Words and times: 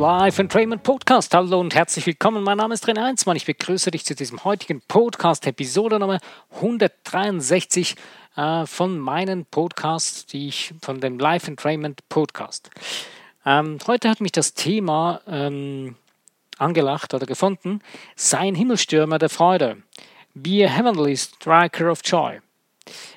Live 0.00 0.38
Entrainment 0.38 0.82
Podcast. 0.82 1.34
Hallo 1.34 1.60
und 1.60 1.74
herzlich 1.74 2.06
willkommen. 2.06 2.42
Mein 2.42 2.56
Name 2.56 2.72
ist 2.72 2.88
René 2.88 3.02
Heinzmann. 3.02 3.36
Ich 3.36 3.44
begrüße 3.44 3.90
dich 3.90 4.02
zu 4.06 4.14
diesem 4.14 4.42
heutigen 4.44 4.80
Podcast, 4.80 5.46
Episode 5.46 5.98
Nummer 5.98 6.20
163 6.54 7.96
äh, 8.34 8.64
von 8.64 8.98
meinen 8.98 9.44
Podcasts, 9.44 10.24
die 10.24 10.48
ich 10.48 10.72
von 10.80 11.02
dem 11.02 11.18
Live 11.18 11.48
Entrainment 11.48 12.00
Podcast. 12.08 12.70
Ähm, 13.44 13.76
heute 13.86 14.08
hat 14.08 14.22
mich 14.22 14.32
das 14.32 14.54
Thema 14.54 15.20
ähm, 15.26 15.96
angelacht 16.56 17.12
oder 17.12 17.26
gefunden. 17.26 17.82
Sei 18.16 18.38
ein 18.38 18.54
Himmelstürmer 18.54 19.18
der 19.18 19.28
Freude. 19.28 19.82
Be 20.32 20.64
a 20.64 20.68
heavenly 20.70 21.14
striker 21.14 21.92
of 21.92 22.00
joy. 22.02 22.40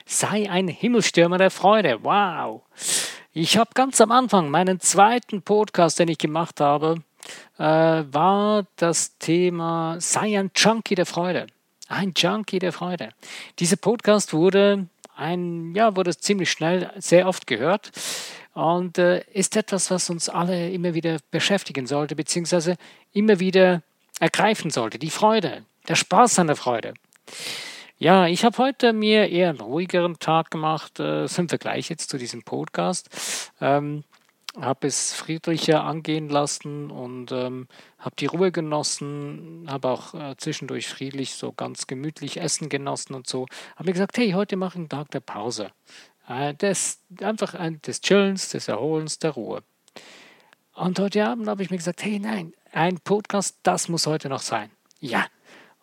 Sei 0.05 0.52
ein 0.52 0.67
Himmelstürmer 0.67 1.38
der 1.38 1.49
Freude. 1.49 1.99
Wow. 2.03 2.63
Ich 3.35 3.57
habe 3.57 3.71
ganz 3.73 3.99
am 3.99 4.11
Anfang 4.11 4.51
meinen 4.51 4.79
zweiten 4.79 5.41
Podcast, 5.41 5.97
den 5.97 6.07
ich 6.07 6.19
gemacht 6.19 6.61
habe, 6.61 7.01
äh, 7.57 7.63
war 7.63 8.67
das 8.75 9.17
Thema 9.17 9.95
Sei 9.99 10.37
ein 10.37 10.51
Junkie 10.55 10.93
der 10.93 11.07
Freude. 11.07 11.47
Ein 11.88 12.13
Junkie 12.15 12.59
der 12.59 12.71
Freude. 12.71 13.09
Dieser 13.57 13.77
Podcast 13.77 14.33
wurde 14.33 14.85
ein, 15.15 15.73
ja, 15.73 15.95
wurde 15.95 16.15
ziemlich 16.15 16.51
schnell 16.51 16.91
sehr 16.97 17.27
oft 17.27 17.47
gehört 17.47 17.91
und 18.53 18.99
äh, 18.99 19.23
ist 19.33 19.57
etwas, 19.57 19.89
was 19.89 20.11
uns 20.11 20.29
alle 20.29 20.69
immer 20.69 20.93
wieder 20.93 21.17
beschäftigen 21.31 21.88
sollte, 21.88 22.15
beziehungsweise 22.15 22.75
immer 23.13 23.39
wieder 23.39 23.81
ergreifen 24.19 24.69
sollte. 24.69 24.99
Die 24.99 25.09
Freude, 25.09 25.65
der 25.88 25.95
Spaß 25.95 26.38
an 26.38 26.45
der 26.45 26.55
Freude. 26.55 26.93
Ja, 28.03 28.27
ich 28.27 28.44
habe 28.44 28.58
heute 28.58 28.91
mir 28.91 29.30
eher 29.30 29.47
einen 29.47 29.61
ruhigeren 29.61 30.19
Tag 30.19 30.52
gemacht, 30.52 31.00
äh, 31.00 31.23
im 31.23 31.47
Vergleich 31.47 31.88
jetzt 31.88 32.09
zu 32.09 32.17
diesem 32.17 32.44
Podcast. 32.44 33.09
Ähm, 33.61 34.03
habe 34.59 34.88
es 34.88 35.14
friedlicher 35.14 35.86
angehen 35.86 36.27
lassen 36.27 36.92
und 36.92 37.31
ähm, 37.31 37.69
habe 38.00 38.17
die 38.19 38.25
Ruhe 38.25 38.52
genossen, 38.52 39.67
habe 39.69 39.88
auch 39.88 40.14
äh, 40.16 40.36
zwischendurch 40.36 40.89
friedlich 40.89 41.36
so 41.36 41.53
ganz 41.53 41.88
gemütlich 41.88 42.42
Essen 42.42 42.67
genossen 42.67 43.14
und 43.14 43.25
so. 43.25 43.45
Habe 43.77 43.86
mir 43.86 43.94
gesagt, 43.94 44.17
hey, 44.17 44.31
heute 44.31 44.58
mache 44.58 44.72
ich 44.72 44.80
einen 44.80 44.89
Tag 44.89 45.09
der 45.11 45.22
Pause. 45.22 45.72
Äh, 46.27 46.55
des, 46.55 46.99
einfach 47.22 47.53
ein, 47.53 47.81
des 47.83 48.02
Chillens, 48.02 48.49
des 48.49 48.67
Erholens, 48.67 49.20
der 49.20 49.31
Ruhe. 49.31 49.64
Und 50.73 50.99
heute 50.99 51.25
Abend 51.25 51.47
habe 51.47 51.64
ich 51.64 51.72
mir 51.72 51.77
gesagt, 51.77 52.03
hey, 52.03 52.20
nein, 52.20 52.53
ein 52.73 52.99
Podcast, 52.99 53.59
das 53.64 53.88
muss 53.88 54.08
heute 54.08 54.27
noch 54.27 54.42
sein. 54.42 54.72
Ja, 54.99 55.25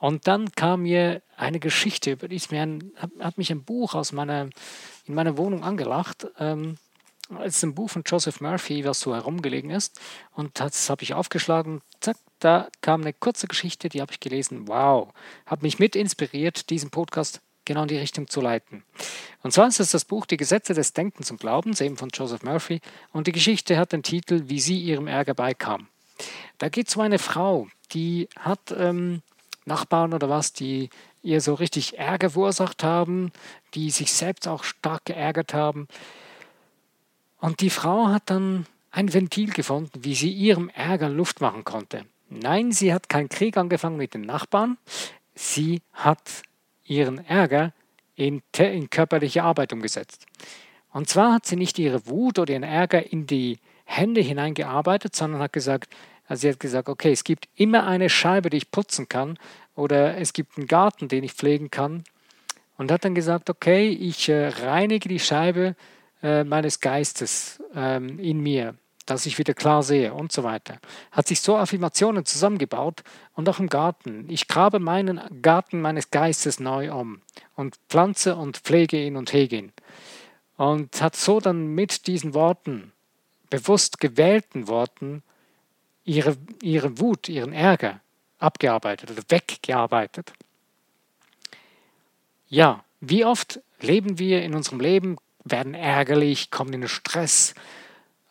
und 0.01 0.27
dann 0.27 0.51
kam 0.53 0.83
mir 0.83 1.23
eine 1.37 1.61
Geschichte, 1.61 2.13
über 2.13 2.27
die 2.27 2.41
mir 2.51 2.63
ein, 2.63 2.93
hat, 2.97 3.11
hat, 3.21 3.39
mich 3.39 3.53
ein 3.53 3.65
Buch 3.65 3.95
aus 3.95 4.13
meiner, 4.13 4.49
in 5.05 5.15
meiner 5.15 5.37
Wohnung 5.37 5.63
angelacht. 5.63 6.27
Ähm, 6.39 6.79
es 7.45 7.59
ist 7.59 7.65
ein 7.65 7.75
Buch 7.75 7.91
von 7.91 8.03
Joseph 8.05 8.41
Murphy, 8.41 8.85
was 8.87 9.01
so 9.01 9.15
herumgelegen 9.15 9.71
ist. 9.71 10.01
Und 10.33 10.59
das 10.59 10.89
habe 10.89 11.03
ich 11.03 11.13
aufgeschlagen. 11.13 11.83
Zack, 12.01 12.17
da 12.39 12.69
kam 12.81 13.03
eine 13.03 13.13
kurze 13.13 13.47
Geschichte, 13.47 13.91
die 13.91 14.01
habe 14.01 14.11
ich 14.11 14.21
gelesen. 14.21 14.67
Wow, 14.69 15.13
hat 15.45 15.63
mich 15.63 15.79
mit 15.79 15.95
inspiriert, 15.95 16.71
diesen 16.71 16.89
Podcast 16.89 17.43
genau 17.67 17.83
in 17.83 17.89
die 17.89 17.99
Richtung 17.99 18.27
zu 18.27 18.41
leiten. 18.41 18.83
Und 19.43 19.53
zwar 19.53 19.69
ist 19.69 19.81
es 19.81 19.91
das 19.91 20.07
Buch 20.07 20.25
Die 20.25 20.39
Gesetze 20.39 20.73
des 20.73 20.95
Denkens 20.95 21.31
und 21.31 21.41
Glaubens, 21.41 21.83
eben 21.83 21.99
von 21.99 22.09
Joseph 22.09 22.43
Murphy. 22.43 22.81
Und 23.13 23.27
die 23.27 23.33
Geschichte 23.33 23.77
hat 23.77 23.93
den 23.93 24.03
Titel 24.03 24.45
Wie 24.47 24.61
sie 24.61 24.81
ihrem 24.81 25.07
Ärger 25.07 25.35
beikam. 25.35 25.89
Da 26.57 26.71
geht 26.71 26.89
es 26.89 26.97
um 26.97 27.03
eine 27.03 27.19
Frau, 27.19 27.69
die 27.93 28.29
hat 28.39 28.75
ähm, 28.77 29.23
Nachbarn 29.71 30.13
oder 30.13 30.29
was, 30.29 30.53
die 30.53 30.91
ihr 31.23 31.41
so 31.41 31.55
richtig 31.55 31.99
Ärger 31.99 32.31
verursacht 32.31 32.85
haben, 32.85 33.33
die 33.75 33.91
sich 33.91 34.13
selbst 34.13 34.47
auch 34.47 34.65
stark 34.65 35.07
geärgert 35.07 35.55
haben. 35.55 35.89
Und 37.39 37.61
die 37.61 37.71
Frau 37.71 38.09
hat 38.09 38.25
dann 38.27 38.67
ein 38.91 39.13
Ventil 39.13 39.51
gefunden, 39.51 40.05
wie 40.05 40.15
sie 40.15 40.33
ihrem 40.33 40.69
Ärger 40.69 41.09
Luft 41.09 41.41
machen 41.41 41.65
konnte. 41.65 42.05
Nein, 42.29 42.73
sie 42.73 42.93
hat 42.93 43.09
keinen 43.09 43.29
Krieg 43.29 43.57
angefangen 43.57 43.97
mit 43.97 44.15
den 44.15 44.23
Nachbarn, 44.23 44.77
sie 45.35 45.81
hat 45.93 46.43
ihren 46.85 47.25
Ärger 47.25 47.73
in, 48.15 48.43
in 48.59 48.91
körperliche 48.91 49.43
Arbeit 49.43 49.73
umgesetzt. 49.73 50.27
Und 50.93 51.09
zwar 51.09 51.35
hat 51.35 51.47
sie 51.47 51.57
nicht 51.57 51.79
ihre 51.79 52.07
Wut 52.07 52.39
oder 52.39 52.53
ihren 52.53 52.63
Ärger 52.63 53.13
in 53.13 53.27
die 53.27 53.59
Hände 53.85 54.21
hineingearbeitet, 54.21 55.17
sondern 55.17 55.41
hat 55.41 55.53
gesagt, 55.53 55.93
also 56.27 56.43
sie 56.43 56.51
hat 56.51 56.61
gesagt, 56.61 56.89
okay, 56.89 57.11
es 57.11 57.25
gibt 57.25 57.49
immer 57.57 57.87
eine 57.87 58.09
Scheibe, 58.09 58.51
die 58.51 58.59
ich 58.59 58.71
putzen 58.71 59.09
kann 59.09 59.39
oder 59.75 60.17
es 60.19 60.33
gibt 60.33 60.57
einen 60.57 60.67
Garten, 60.67 61.09
den 61.09 61.25
ich 61.25 61.33
pflegen 61.33 61.71
kann. 61.71 62.05
Und 62.77 62.91
hat 62.91 63.05
dann 63.05 63.15
gesagt, 63.15 63.51
okay, 63.51 63.89
ich 63.89 64.29
äh, 64.29 64.49
reinige 64.49 65.09
die 65.09 65.19
Scheibe 65.19 65.77
äh, 66.23 66.45
meines 66.45 66.81
Geistes 66.81 67.63
ähm, 67.75 68.19
in 68.19 68.41
mir, 68.41 68.75
dass 69.05 69.27
ich 69.27 69.39
wieder 69.39 69.53
klar 69.53 69.83
sehe 69.83 70.15
und 70.15 70.33
so 70.33 70.45
weiter. 70.45 70.79
Hat 71.13 71.29
sich 71.29 71.41
so 71.41 71.57
Affirmationen 71.57 72.25
zusammengebaut 72.25 73.03
und 73.35 73.49
auch 73.49 73.59
im 73.59 73.69
Garten. 73.69 74.25
Ich 74.29 74.49
grabe 74.49 74.79
meinen 74.79 75.21
Garten 75.43 75.81
meines 75.83 76.11
Geistes 76.11 76.59
neu 76.59 76.93
um 76.93 77.21
und 77.55 77.79
pflanze 77.89 78.37
und 78.37 78.57
pflege 78.59 79.03
ihn 79.05 79.17
und 79.17 79.33
hege 79.33 79.57
ihn. 79.57 79.73
Und 80.57 81.01
hat 81.03 81.17
so 81.17 81.41
dann 81.41 81.69
mit 81.75 82.07
diesen 82.07 82.33
Worten, 82.35 82.93
bewusst 83.51 84.01
gewählten 84.01 84.69
Worten, 84.69 85.23
ihre, 86.05 86.37
ihre 86.63 86.99
Wut, 86.99 87.29
ihren 87.29 87.53
Ärger 87.53 88.01
abgearbeitet 88.41 89.11
oder 89.11 89.23
weggearbeitet. 89.29 90.33
Ja, 92.49 92.85
wie 93.01 93.25
oft 93.25 93.61
leben 93.81 94.19
wir 94.19 94.43
in 94.43 94.55
unserem 94.55 94.81
Leben, 94.81 95.17
werden 95.45 95.75
ärgerlich, 95.75 96.51
kommen 96.51 96.73
in 96.75 96.89
Stress 96.89 97.55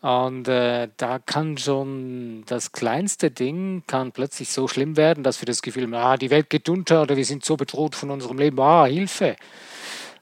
und 0.02 0.48
äh, 0.48 0.90
da 0.96 1.20
kann 1.20 1.58
schon 1.58 2.44
das 2.46 2.72
kleinste 2.72 3.32
Ding 3.32 3.84
kann 3.86 4.12
plötzlich 4.12 4.50
so 4.50 4.68
schlimm 4.68 4.96
werden, 4.96 5.24
dass 5.24 5.42
wir 5.42 5.46
das 5.46 5.62
Gefühl 5.62 5.84
haben, 5.84 5.94
ah, 5.94 6.18
die 6.18 6.30
Welt 6.30 6.50
geht 6.50 6.70
unter 6.70 7.02
oder 7.02 7.18
wir 7.18 7.26
sind 7.26 7.44
so 7.44 7.58
bedroht 7.58 7.96
von 7.96 8.10
unserem 8.10 8.38
Leben, 8.38 8.60
ah, 8.60 8.86
Hilfe. 8.86 9.36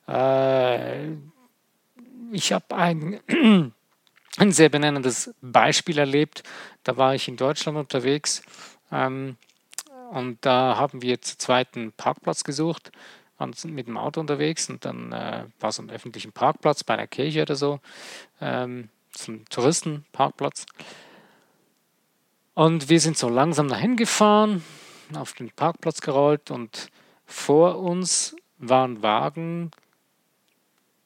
Äh, 0.07 1.09
ich 2.31 2.53
habe 2.53 2.75
ein 2.75 3.19
ein 4.37 4.51
sehr 4.51 4.69
benennendes 4.69 5.33
Beispiel 5.41 5.97
erlebt. 5.97 6.43
Da 6.83 6.97
war 6.97 7.15
ich 7.15 7.27
in 7.27 7.37
Deutschland 7.37 7.77
unterwegs 7.77 8.41
ähm, 8.91 9.35
und 10.11 10.37
da 10.41 10.77
haben 10.77 11.01
wir 11.01 11.21
zu 11.21 11.37
zweiten 11.37 11.91
Parkplatz 11.93 12.43
gesucht, 12.43 12.91
waren 13.37 13.53
mit 13.65 13.87
dem 13.87 13.97
Auto 13.97 14.19
unterwegs 14.19 14.69
und 14.69 14.83
dann 14.85 15.11
äh, 15.11 15.45
war 15.59 15.71
so 15.71 15.81
ein 15.81 15.89
öffentlichen 15.89 16.31
Parkplatz 16.31 16.83
bei 16.83 16.95
einer 16.95 17.07
Kirche 17.07 17.43
oder 17.43 17.55
so, 17.55 17.79
ähm, 18.41 18.89
so 19.15 19.31
ein 19.31 19.45
Touristenparkplatz. 19.49 20.65
Und 22.53 22.89
wir 22.89 22.99
sind 22.99 23.17
so 23.17 23.29
langsam 23.29 23.67
dahin 23.67 23.95
gefahren, 23.95 24.63
auf 25.13 25.33
den 25.33 25.51
Parkplatz 25.51 26.01
gerollt 26.01 26.49
und 26.49 26.89
vor 27.25 27.77
uns 27.79 28.35
war 28.57 28.87
ein 28.87 29.03
Wagen, 29.03 29.71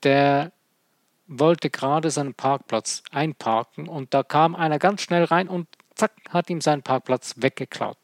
der 0.04 0.52
wollte 1.28 1.70
gerade 1.70 2.10
seinen 2.10 2.34
Parkplatz 2.34 3.04
einparken 3.12 3.88
und 3.88 4.14
da 4.14 4.24
kam 4.24 4.56
einer 4.56 4.80
ganz 4.80 5.02
schnell 5.02 5.24
rein 5.24 5.48
und 5.48 5.68
zack, 5.96 6.12
hat 6.30 6.50
ihm 6.50 6.62
seinen 6.62 6.84
Parkplatz 6.84 7.36
weggeklaut. 7.38 7.98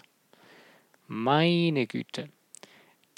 Meine 1.07 1.87
Güte. 1.87 2.29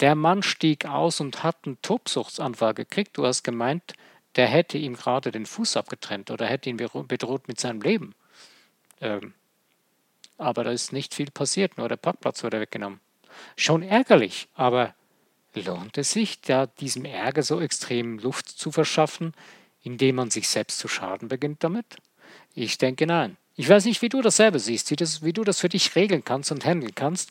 Der 0.00 0.14
Mann 0.14 0.42
stieg 0.42 0.86
aus 0.86 1.20
und 1.20 1.42
hat 1.42 1.66
einen 1.66 1.80
Tobsuchtsanfall 1.82 2.74
gekriegt. 2.74 3.18
Du 3.18 3.26
hast 3.26 3.42
gemeint, 3.42 3.94
der 4.36 4.46
hätte 4.46 4.78
ihm 4.78 4.94
gerade 4.94 5.30
den 5.32 5.44
Fuß 5.44 5.76
abgetrennt 5.76 6.30
oder 6.30 6.46
hätte 6.46 6.70
ihn 6.70 6.76
bedroht 6.76 7.48
mit 7.48 7.60
seinem 7.60 7.82
Leben. 7.82 8.14
Ähm, 9.00 9.34
aber 10.38 10.64
da 10.64 10.70
ist 10.70 10.92
nicht 10.92 11.14
viel 11.14 11.30
passiert, 11.30 11.76
nur 11.76 11.88
der 11.88 11.96
Parkplatz 11.96 12.42
wurde 12.42 12.60
weggenommen. 12.60 13.00
Schon 13.56 13.82
ärgerlich, 13.82 14.48
aber 14.54 14.94
lohnt 15.54 15.98
es 15.98 16.12
sich, 16.12 16.40
da 16.40 16.66
diesem 16.66 17.04
Ärger 17.04 17.42
so 17.42 17.60
extrem 17.60 18.18
Luft 18.18 18.48
zu 18.48 18.72
verschaffen, 18.72 19.34
indem 19.82 20.16
man 20.16 20.30
sich 20.30 20.48
selbst 20.48 20.78
zu 20.78 20.88
schaden 20.88 21.28
beginnt 21.28 21.64
damit? 21.64 21.96
Ich 22.54 22.78
denke 22.78 23.06
nein. 23.06 23.36
Ich 23.60 23.68
weiß 23.68 23.84
nicht, 23.84 24.00
wie 24.00 24.08
du 24.08 24.22
das 24.22 24.38
selber 24.38 24.58
siehst, 24.58 24.90
wie, 24.90 24.96
das, 24.96 25.22
wie 25.22 25.34
du 25.34 25.44
das 25.44 25.60
für 25.60 25.68
dich 25.68 25.94
regeln 25.94 26.24
kannst 26.24 26.50
und 26.50 26.64
handeln 26.64 26.94
kannst. 26.94 27.30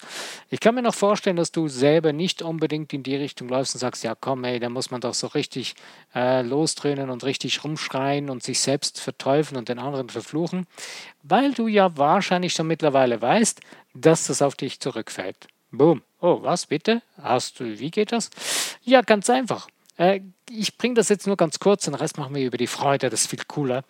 Ich 0.51 0.59
kann 0.59 0.75
mir 0.75 0.83
noch 0.83 0.93
vorstellen, 0.93 1.37
dass 1.37 1.51
du 1.51 1.67
selber 1.67 2.13
nicht 2.13 2.43
unbedingt 2.43 2.93
in 2.93 3.01
die 3.01 3.15
Richtung 3.15 3.49
läufst 3.49 3.73
und 3.73 3.79
sagst, 3.79 4.03
ja 4.03 4.13
komm, 4.13 4.43
ey, 4.43 4.59
da 4.59 4.69
muss 4.69 4.91
man 4.91 5.01
doch 5.01 5.15
so 5.15 5.25
richtig 5.25 5.73
äh, 6.13 6.43
losdröhnen 6.43 7.09
und 7.09 7.23
richtig 7.23 7.63
rumschreien 7.63 8.29
und 8.29 8.43
sich 8.43 8.59
selbst 8.59 8.99
verteufeln 8.99 9.57
und 9.57 9.69
den 9.69 9.79
anderen 9.79 10.07
verfluchen, 10.09 10.67
weil 11.23 11.51
du 11.51 11.65
ja 11.65 11.97
wahrscheinlich 11.97 12.53
schon 12.53 12.67
mittlerweile 12.67 13.19
weißt, 13.19 13.61
dass 13.95 14.27
das 14.27 14.43
auf 14.43 14.53
dich 14.53 14.79
zurückfällt. 14.79 15.47
Boom. 15.71 16.03
Oh, 16.21 16.43
was 16.43 16.67
bitte? 16.67 17.01
Hast 17.19 17.59
du, 17.59 17.79
wie 17.79 17.89
geht 17.89 18.11
das? 18.11 18.29
Ja, 18.83 19.01
ganz 19.01 19.31
einfach. 19.31 19.67
Äh, 19.99 20.21
ich 20.49 20.77
bringe 20.77 20.95
das 20.95 21.09
jetzt 21.09 21.27
nur 21.27 21.37
ganz 21.37 21.59
kurz, 21.59 21.85
den 21.85 21.93
Rest 21.93 22.17
machen 22.17 22.33
wir 22.33 22.45
über 22.45 22.57
die 22.57 22.67
Freude, 22.67 23.09
das 23.09 23.21
ist 23.21 23.29
viel 23.29 23.43
cooler. 23.47 23.83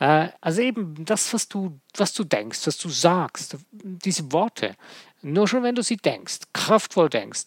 Äh, 0.00 0.28
also 0.40 0.62
eben 0.62 1.04
das, 1.04 1.32
was 1.32 1.48
du, 1.48 1.78
was 1.96 2.12
du 2.14 2.24
denkst, 2.24 2.66
was 2.66 2.78
du 2.78 2.88
sagst, 2.88 3.56
diese 3.70 4.32
Worte, 4.32 4.74
nur 5.22 5.46
schon 5.46 5.62
wenn 5.62 5.74
du 5.74 5.82
sie 5.82 5.98
denkst, 5.98 6.38
kraftvoll 6.52 7.10
denkst. 7.10 7.46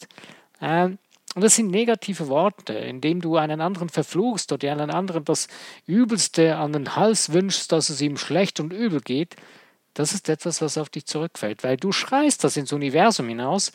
Äh, 0.62 0.92
und 1.36 1.42
das 1.42 1.56
sind 1.56 1.72
negative 1.72 2.28
Worte, 2.28 2.74
indem 2.74 3.20
du 3.20 3.38
einen 3.38 3.60
anderen 3.60 3.90
verfluchst 3.90 4.52
oder 4.52 4.72
einen 4.72 4.92
anderen 4.92 5.26
das 5.26 5.48
Übelste 5.88 6.58
an 6.58 6.74
den 6.74 6.96
Hals 6.96 7.34
wünschst, 7.34 7.72
dass 7.72 7.90
es 7.90 8.02
ihm 8.02 8.18
schlecht 8.18 8.60
und 8.60 8.72
übel 8.72 9.02
geht, 9.02 9.36
das 9.96 10.14
ist 10.14 10.30
etwas, 10.30 10.62
was 10.62 10.78
auf 10.78 10.90
dich 10.90 11.08
zurückfällt, 11.08 11.64
weil 11.64 11.78
du 11.78 11.92
schreist 11.92 12.44
das 12.44 12.58
ins 12.58 12.72
Universum 12.72 13.28
hinaus. 13.28 13.72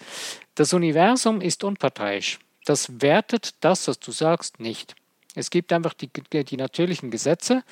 Das 0.54 0.72
Universum 0.72 1.40
ist 1.40 1.64
unparteiisch. 1.64 2.38
Das 2.68 3.00
wertet 3.00 3.54
das, 3.60 3.88
was 3.88 3.98
du 3.98 4.12
sagst, 4.12 4.60
nicht. 4.60 4.94
Es 5.34 5.48
gibt 5.48 5.72
einfach 5.72 5.94
die, 5.94 6.10
die 6.44 6.56
natürlichen 6.58 7.10
Gesetze. 7.10 7.64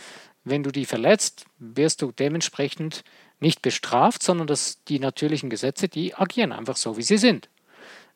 Wenn 0.42 0.62
du 0.62 0.72
die 0.72 0.86
verletzt, 0.86 1.44
wirst 1.58 2.00
du 2.00 2.12
dementsprechend 2.12 3.04
nicht 3.38 3.60
bestraft, 3.60 4.22
sondern 4.22 4.46
das, 4.46 4.82
die 4.84 4.98
natürlichen 4.98 5.50
Gesetze, 5.50 5.90
die 5.90 6.14
agieren 6.14 6.50
einfach 6.50 6.78
so, 6.78 6.96
wie 6.96 7.02
sie 7.02 7.18
sind. 7.18 7.50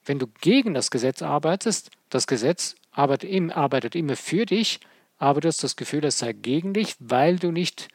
Wenn 0.07 0.19
du 0.19 0.27
gegen 0.41 0.73
das 0.73 0.91
Gesetz 0.91 1.21
arbeitest, 1.21 1.91
das 2.09 2.27
Gesetz 2.27 2.77
arbeitet, 2.93 3.53
arbeitet 3.53 3.95
immer 3.95 4.17
für 4.17 4.47
dich, 4.47 4.81
aber 5.19 5.43
du 5.43 5.49
hast 5.49 5.63
das 5.63 5.77
Gefühl, 5.77 6.07
es 6.07 6.19
sei 6.19 6.33
gegen 6.33 6.73
dich, 6.73 6.95
weil 6.99 7.39
du 7.39 7.53
nicht 7.53 7.89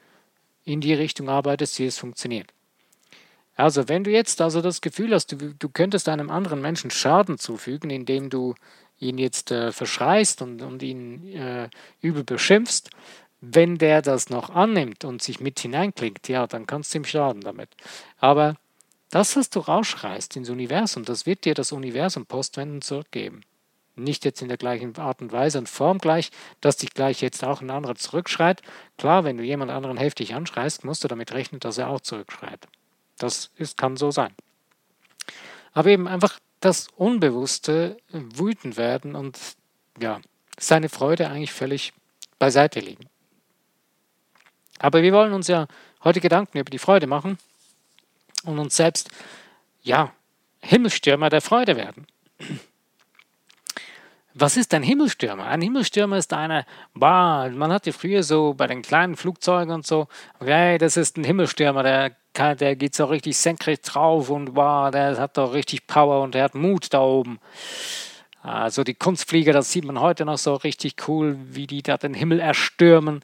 in 0.64 0.80
die 0.80 0.94
Richtung 0.94 1.28
arbeitest, 1.28 1.80
wie 1.80 1.88
es 1.88 1.98
funktioniert. 1.98 2.54
Also 3.56 3.88
wenn 3.88 4.04
du 4.04 4.12
jetzt 4.12 4.42
also 4.42 4.62
das 4.62 4.82
Gefühl 4.82 5.14
hast, 5.14 5.32
du, 5.32 5.54
du 5.54 5.70
könntest 5.70 6.10
einem 6.10 6.30
anderen 6.30 6.62
Menschen 6.62 6.92
Schaden 6.92 7.38
zufügen, 7.38 7.90
indem 7.90 8.30
du 8.30 8.56
ihn 9.00 9.18
jetzt 9.18 9.52
äh, 9.52 9.72
verschreist 9.72 10.42
und, 10.42 10.62
und 10.62 10.84
ihn 10.84 11.28
äh, 11.34 11.70
übel 12.02 12.24
beschimpfst, 12.24 12.90
wenn 13.42 13.78
der 13.78 14.02
das 14.02 14.30
noch 14.30 14.50
annimmt 14.50 15.06
und 15.06 15.22
sich 15.22 15.40
mit 15.40 15.60
hineinklingt, 15.60 16.28
ja, 16.28 16.48
dann 16.48 16.66
kannst 16.66 16.94
du 16.94 17.00
ihm 17.00 17.06
schaden 17.06 17.42
damit. 17.42 17.70
Aber 18.18 18.56
das, 19.10 19.36
was 19.36 19.50
du 19.50 19.60
rausschreist 19.60 20.36
ins 20.36 20.50
Universum, 20.50 21.06
das 21.06 21.26
wird 21.26 21.46
dir 21.46 21.54
das 21.54 21.72
Universum 21.72 22.26
postwendend 22.26 22.84
zurückgeben. 22.84 23.42
Nicht 23.96 24.26
jetzt 24.26 24.42
in 24.42 24.50
der 24.50 24.58
gleichen 24.58 24.98
Art 24.98 25.22
und 25.22 25.32
Weise 25.32 25.58
und 25.58 25.70
Form 25.70 26.00
gleich, 26.00 26.32
dass 26.60 26.78
dich 26.78 26.94
gleich 26.94 27.22
jetzt 27.22 27.44
auch 27.46 27.62
ein 27.62 27.70
anderer 27.70 27.96
zurückschreit. 27.96 28.62
Klar, 28.98 29.24
wenn 29.24 29.38
du 29.38 29.44
jemand 29.44 29.72
anderen 29.72 29.98
heftig 29.98 30.34
anschreist, 30.34 30.84
musst 30.84 31.04
du 31.04 31.08
damit 31.08 31.32
rechnen, 31.34 31.62
dass 31.62 31.78
er 31.78 31.90
auch 31.90 32.02
zurückschreit. 32.02 32.68
Das 33.18 33.52
ist, 33.56 33.78
kann 33.78 33.98
so 33.98 34.12
sein. 34.12 34.34
Aber 35.74 35.90
eben 35.90 36.08
einfach 36.08 36.40
das 36.60 36.88
Unbewusste 36.96 37.98
wütend 38.10 38.78
werden 38.78 39.16
und 39.16 39.40
ja, 40.00 40.20
seine 40.58 40.90
Freude 40.90 41.30
eigentlich 41.30 41.54
völlig 41.54 41.94
beiseite 42.40 42.80
liegen. 42.80 43.08
Aber 44.80 45.02
wir 45.02 45.14
wollen 45.14 45.34
uns 45.34 45.48
ja 45.48 45.68
heute 46.04 46.22
Gedanken 46.22 46.58
über 46.58 46.70
die 46.70 46.80
Freude 46.80 47.08
machen 47.08 47.38
und 48.44 48.60
uns 48.60 48.76
selbst, 48.76 49.10
ja, 49.84 50.14
Himmelstürmer 50.62 51.30
der 51.30 51.42
Freude 51.42 51.76
werden. 51.76 52.08
Was 54.34 54.58
ist 54.58 54.74
ein 54.74 54.84
Himmelstürmer? 54.84 55.46
Ein 55.46 55.62
Himmelstürmer 55.62 56.18
ist 56.18 56.34
einer, 56.34 56.66
bah, 56.94 57.48
man 57.50 57.72
hatte 57.72 57.94
früher 57.94 58.22
so 58.24 58.54
bei 58.54 58.68
den 58.68 58.82
kleinen 58.82 59.16
Flugzeugen 59.16 59.74
und 59.74 59.88
so, 59.88 60.08
okay, 60.40 60.78
das 60.78 60.98
ist 60.98 61.18
ein 61.18 61.24
Himmelstürmer, 61.24 61.84
der, 61.84 62.16
kann, 62.36 62.58
der 62.58 62.76
geht 62.76 62.94
so 62.94 63.06
richtig 63.06 63.36
senkrecht 63.38 63.82
drauf 63.92 64.30
und 64.30 64.54
bah, 64.54 64.92
der 64.92 65.18
hat 65.18 65.38
doch 65.38 65.54
richtig 65.54 65.88
Power 65.88 66.22
und 66.22 66.36
der 66.36 66.44
hat 66.44 66.54
Mut 66.54 66.94
da 66.94 67.02
oben. 67.02 67.40
Also 68.44 68.84
die 68.84 68.94
Kunstflieger, 68.94 69.54
das 69.54 69.72
sieht 69.72 69.86
man 69.86 70.00
heute 70.00 70.24
noch 70.24 70.38
so 70.38 70.54
richtig 70.54 71.08
cool, 71.08 71.36
wie 71.50 71.66
die 71.66 71.82
da 71.82 71.98
den 71.98 72.14
Himmel 72.14 72.40
erstürmen. 72.40 73.24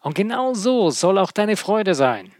Und 0.00 0.14
genau 0.14 0.54
so 0.54 0.90
soll 0.90 1.18
auch 1.18 1.30
deine 1.30 1.58
Freude 1.58 1.94
sein. 1.94 2.32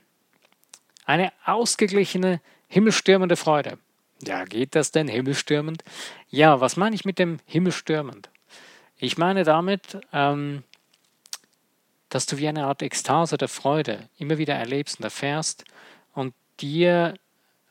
Eine 1.05 1.33
ausgeglichene, 1.45 2.41
himmelstürmende 2.69 3.37
Freude. 3.37 3.77
Ja, 4.23 4.45
geht 4.45 4.75
das 4.75 4.93
denn 4.93 5.09
himmelstürmend? 5.09 5.85
Ja, 6.31 6.61
was 6.61 6.77
meine 6.77 6.95
ich 6.95 7.05
mit 7.05 7.19
dem 7.19 7.39
himmelstürmend? 7.45 8.31
Ich 8.97 9.19
meine 9.19 9.45
damit, 9.45 9.99
ähm, 10.13 10.63
dass 12.09 12.27
du 12.27 12.39
wie 12.39 12.49
eine 12.49 12.67
Art 12.67 12.83
Ekstase 12.83 13.37
der 13.37 13.49
Freude 13.49 14.09
immer 14.17 14.39
wieder 14.39 14.55
erlebst 14.55 15.01
und 15.01 15.05
erfährst 15.05 15.65
dir 16.61 17.15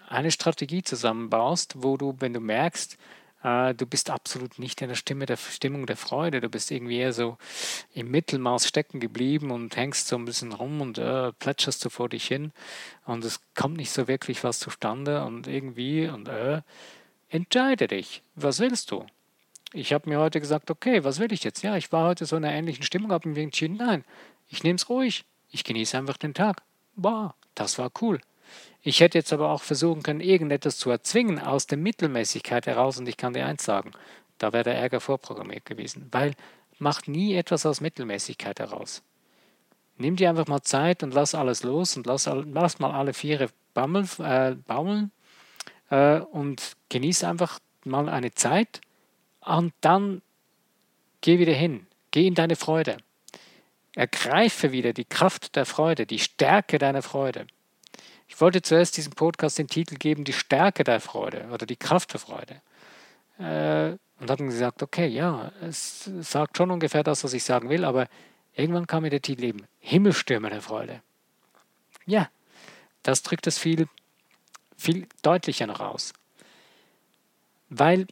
eine 0.07 0.31
Strategie 0.31 0.83
zusammenbaust, 0.83 1.75
wo 1.77 1.97
du, 1.97 2.15
wenn 2.19 2.33
du 2.33 2.39
merkst, 2.39 2.97
äh, 3.43 3.73
du 3.73 3.85
bist 3.85 4.09
absolut 4.09 4.59
nicht 4.59 4.81
in 4.81 4.89
der 4.89 4.95
Stimme 4.95 5.25
der 5.25 5.37
Stimmung 5.37 5.85
der 5.85 5.97
Freude. 5.97 6.41
Du 6.41 6.49
bist 6.49 6.71
irgendwie 6.71 6.97
eher 6.97 7.13
so 7.13 7.37
im 7.93 8.11
Mittelmaß 8.11 8.67
stecken 8.67 8.99
geblieben 8.99 9.51
und 9.51 9.75
hängst 9.75 10.07
so 10.07 10.15
ein 10.15 10.25
bisschen 10.25 10.51
rum 10.51 10.81
und 10.81 10.97
äh, 10.97 11.31
plätscherst 11.33 11.81
so 11.81 11.89
vor 11.89 12.09
dich 12.09 12.27
hin. 12.27 12.51
Und 13.05 13.25
es 13.25 13.39
kommt 13.55 13.77
nicht 13.77 13.91
so 13.91 14.07
wirklich 14.07 14.43
was 14.43 14.59
zustande 14.59 15.23
und 15.23 15.47
irgendwie 15.47 16.07
und 16.07 16.27
äh, 16.27 16.61
entscheide 17.29 17.87
dich. 17.87 18.21
Was 18.35 18.59
willst 18.59 18.91
du? 18.91 19.05
Ich 19.73 19.93
habe 19.93 20.09
mir 20.09 20.19
heute 20.19 20.41
gesagt, 20.41 20.69
okay, 20.69 21.03
was 21.03 21.19
will 21.19 21.31
ich 21.31 21.43
jetzt? 21.43 21.61
Ja, 21.63 21.77
ich 21.77 21.91
war 21.91 22.07
heute 22.07 22.25
so 22.25 22.35
in 22.35 22.43
einer 22.43 22.53
ähnlichen 22.53 22.83
Stimmung, 22.83 23.11
habe 23.11 23.29
mir 23.29 23.41
entschieden, 23.41 23.77
nein, 23.77 24.03
ich 24.49 24.63
nehme 24.63 24.75
es 24.75 24.89
ruhig. 24.89 25.23
Ich 25.49 25.63
genieße 25.63 25.97
einfach 25.97 26.17
den 26.17 26.33
Tag. 26.33 26.61
Wow, 26.95 27.31
das 27.55 27.77
war 27.77 27.89
cool. 28.01 28.19
Ich 28.81 28.99
hätte 28.99 29.17
jetzt 29.17 29.31
aber 29.31 29.49
auch 29.49 29.61
versuchen 29.61 30.03
können, 30.03 30.21
irgendetwas 30.21 30.77
zu 30.77 30.89
erzwingen 30.89 31.39
aus 31.39 31.67
der 31.67 31.77
Mittelmäßigkeit 31.77 32.65
heraus 32.65 32.97
und 32.97 33.07
ich 33.07 33.17
kann 33.17 33.33
dir 33.33 33.45
eins 33.45 33.63
sagen, 33.63 33.91
da 34.37 34.53
wäre 34.53 34.63
der 34.63 34.75
Ärger 34.75 34.99
vorprogrammiert 34.99 35.65
gewesen, 35.65 36.07
weil 36.11 36.33
macht 36.79 37.07
nie 37.07 37.35
etwas 37.35 37.65
aus 37.65 37.79
Mittelmäßigkeit 37.79 38.59
heraus. 38.59 39.03
Nimm 39.97 40.15
dir 40.15 40.29
einfach 40.29 40.47
mal 40.47 40.63
Zeit 40.63 41.03
und 41.03 41.13
lass 41.13 41.35
alles 41.35 41.61
los 41.61 41.95
und 41.95 42.07
lass, 42.07 42.25
lass 42.25 42.79
mal 42.79 42.91
alle 42.91 43.13
Viere 43.13 43.49
bammeln, 43.75 44.09
äh, 44.19 44.55
baumeln 44.65 45.11
äh, 45.91 46.19
und 46.19 46.75
genieß 46.89 47.23
einfach 47.23 47.59
mal 47.85 48.09
eine 48.09 48.31
Zeit 48.31 48.81
und 49.41 49.73
dann 49.81 50.23
geh 51.21 51.37
wieder 51.37 51.53
hin, 51.53 51.85
geh 52.09 52.25
in 52.25 52.33
deine 52.33 52.55
Freude. 52.55 52.97
Ergreife 53.95 54.71
wieder 54.71 54.93
die 54.93 55.05
Kraft 55.05 55.55
der 55.55 55.65
Freude, 55.65 56.05
die 56.05 56.19
Stärke 56.19 56.79
deiner 56.79 57.01
Freude. 57.01 57.45
Ich 58.31 58.39
wollte 58.39 58.61
zuerst 58.61 58.95
diesem 58.95 59.11
Podcast 59.11 59.59
den 59.59 59.67
Titel 59.67 59.95
geben, 59.95 60.23
die 60.23 60.31
Stärke 60.31 60.85
der 60.85 61.01
Freude 61.01 61.49
oder 61.51 61.65
die 61.65 61.75
Kraft 61.75 62.13
der 62.13 62.19
Freude. 62.21 62.61
Äh, 63.37 63.97
und 64.21 64.31
habe 64.31 64.45
gesagt, 64.45 64.81
okay, 64.81 65.05
ja, 65.05 65.51
es 65.61 66.09
sagt 66.21 66.55
schon 66.55 66.71
ungefähr 66.71 67.03
das, 67.03 67.25
was 67.25 67.33
ich 67.33 67.43
sagen 67.43 67.67
will, 67.69 67.83
aber 67.83 68.07
irgendwann 68.55 68.87
kam 68.87 69.03
mir 69.03 69.09
der 69.09 69.21
Titel 69.21 69.43
eben 69.43 69.67
Himmelstürme 69.79 70.49
der 70.49 70.61
Freude. 70.61 71.01
Ja, 72.05 72.29
das 73.03 73.21
drückt 73.21 73.47
es 73.47 73.59
viel, 73.59 73.89
viel 74.77 75.07
deutlicher 75.23 75.67
noch 75.67 75.81
aus. 75.81 76.13
Weil, 77.67 78.07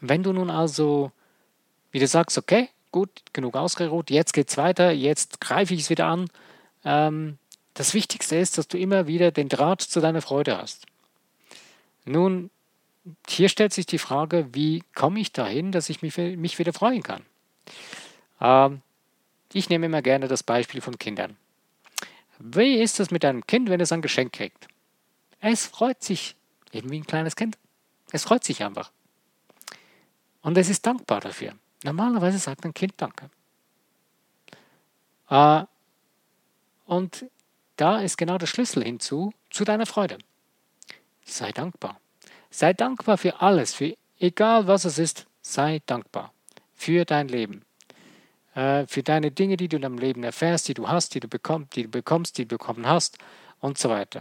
wenn 0.00 0.22
du 0.22 0.32
nun 0.32 0.50
also 0.50 1.10
wieder 1.90 2.06
sagst, 2.06 2.38
okay, 2.38 2.68
gut, 2.92 3.10
genug 3.32 3.56
ausgeruht, 3.56 4.08
jetzt 4.08 4.32
geht's 4.32 4.56
weiter, 4.56 4.92
jetzt 4.92 5.40
greife 5.40 5.74
ich 5.74 5.80
es 5.80 5.90
wieder 5.90 6.06
an, 6.06 6.30
ähm, 6.84 7.38
das 7.76 7.92
Wichtigste 7.92 8.36
ist, 8.36 8.56
dass 8.56 8.68
du 8.68 8.78
immer 8.78 9.06
wieder 9.06 9.30
den 9.30 9.50
Draht 9.50 9.82
zu 9.82 10.00
deiner 10.00 10.22
Freude 10.22 10.56
hast. 10.56 10.86
Nun, 12.06 12.50
hier 13.28 13.50
stellt 13.50 13.74
sich 13.74 13.84
die 13.84 13.98
Frage, 13.98 14.48
wie 14.52 14.82
komme 14.94 15.20
ich 15.20 15.32
dahin, 15.32 15.72
dass 15.72 15.90
ich 15.90 16.00
mich, 16.00 16.16
mich 16.16 16.58
wieder 16.58 16.72
freuen 16.72 17.02
kann? 17.02 17.22
Ähm, 18.40 18.80
ich 19.52 19.68
nehme 19.68 19.86
immer 19.86 20.00
gerne 20.00 20.26
das 20.26 20.42
Beispiel 20.42 20.80
von 20.80 20.98
Kindern. 20.98 21.36
Wie 22.38 22.76
ist 22.76 22.98
es 22.98 23.10
mit 23.10 23.24
einem 23.24 23.46
Kind, 23.46 23.68
wenn 23.68 23.80
es 23.80 23.92
ein 23.92 24.02
Geschenk 24.02 24.32
kriegt? 24.32 24.68
Es 25.40 25.66
freut 25.66 26.02
sich, 26.02 26.34
eben 26.72 26.90
wie 26.90 26.98
ein 26.98 27.06
kleines 27.06 27.36
Kind. 27.36 27.58
Es 28.10 28.24
freut 28.24 28.42
sich 28.42 28.64
einfach. 28.64 28.90
Und 30.40 30.56
es 30.56 30.70
ist 30.70 30.86
dankbar 30.86 31.20
dafür. 31.20 31.52
Normalerweise 31.84 32.38
sagt 32.38 32.64
ein 32.64 32.72
Kind 32.72 32.94
Danke. 32.96 33.28
Äh, 35.28 35.64
und 36.86 37.26
da 37.76 38.00
ist 38.00 38.16
genau 38.16 38.38
der 38.38 38.46
Schlüssel 38.46 38.82
hinzu, 38.82 39.32
zu 39.50 39.64
deiner 39.64 39.86
Freude. 39.86 40.18
Sei 41.24 41.52
dankbar. 41.52 42.00
Sei 42.50 42.72
dankbar 42.72 43.18
für 43.18 43.40
alles, 43.40 43.74
für 43.74 43.96
egal 44.18 44.66
was 44.66 44.84
es 44.84 44.98
ist, 44.98 45.26
sei 45.42 45.80
dankbar 45.86 46.32
für 46.74 47.04
dein 47.04 47.28
Leben. 47.28 47.62
Äh, 48.54 48.86
für 48.86 49.02
deine 49.02 49.30
Dinge, 49.30 49.56
die 49.56 49.68
du 49.68 49.76
in 49.76 49.82
deinem 49.82 49.98
Leben 49.98 50.22
erfährst, 50.22 50.68
die 50.68 50.74
du 50.74 50.88
hast, 50.88 51.14
die 51.14 51.20
du 51.20 51.28
bekommst, 51.28 51.74
die 51.74 51.84
du 51.84 51.88
bekommst, 51.88 52.38
die 52.38 52.44
du 52.44 52.56
bekommen 52.56 52.86
hast 52.86 53.18
und 53.60 53.78
so 53.78 53.88
weiter. 53.88 54.20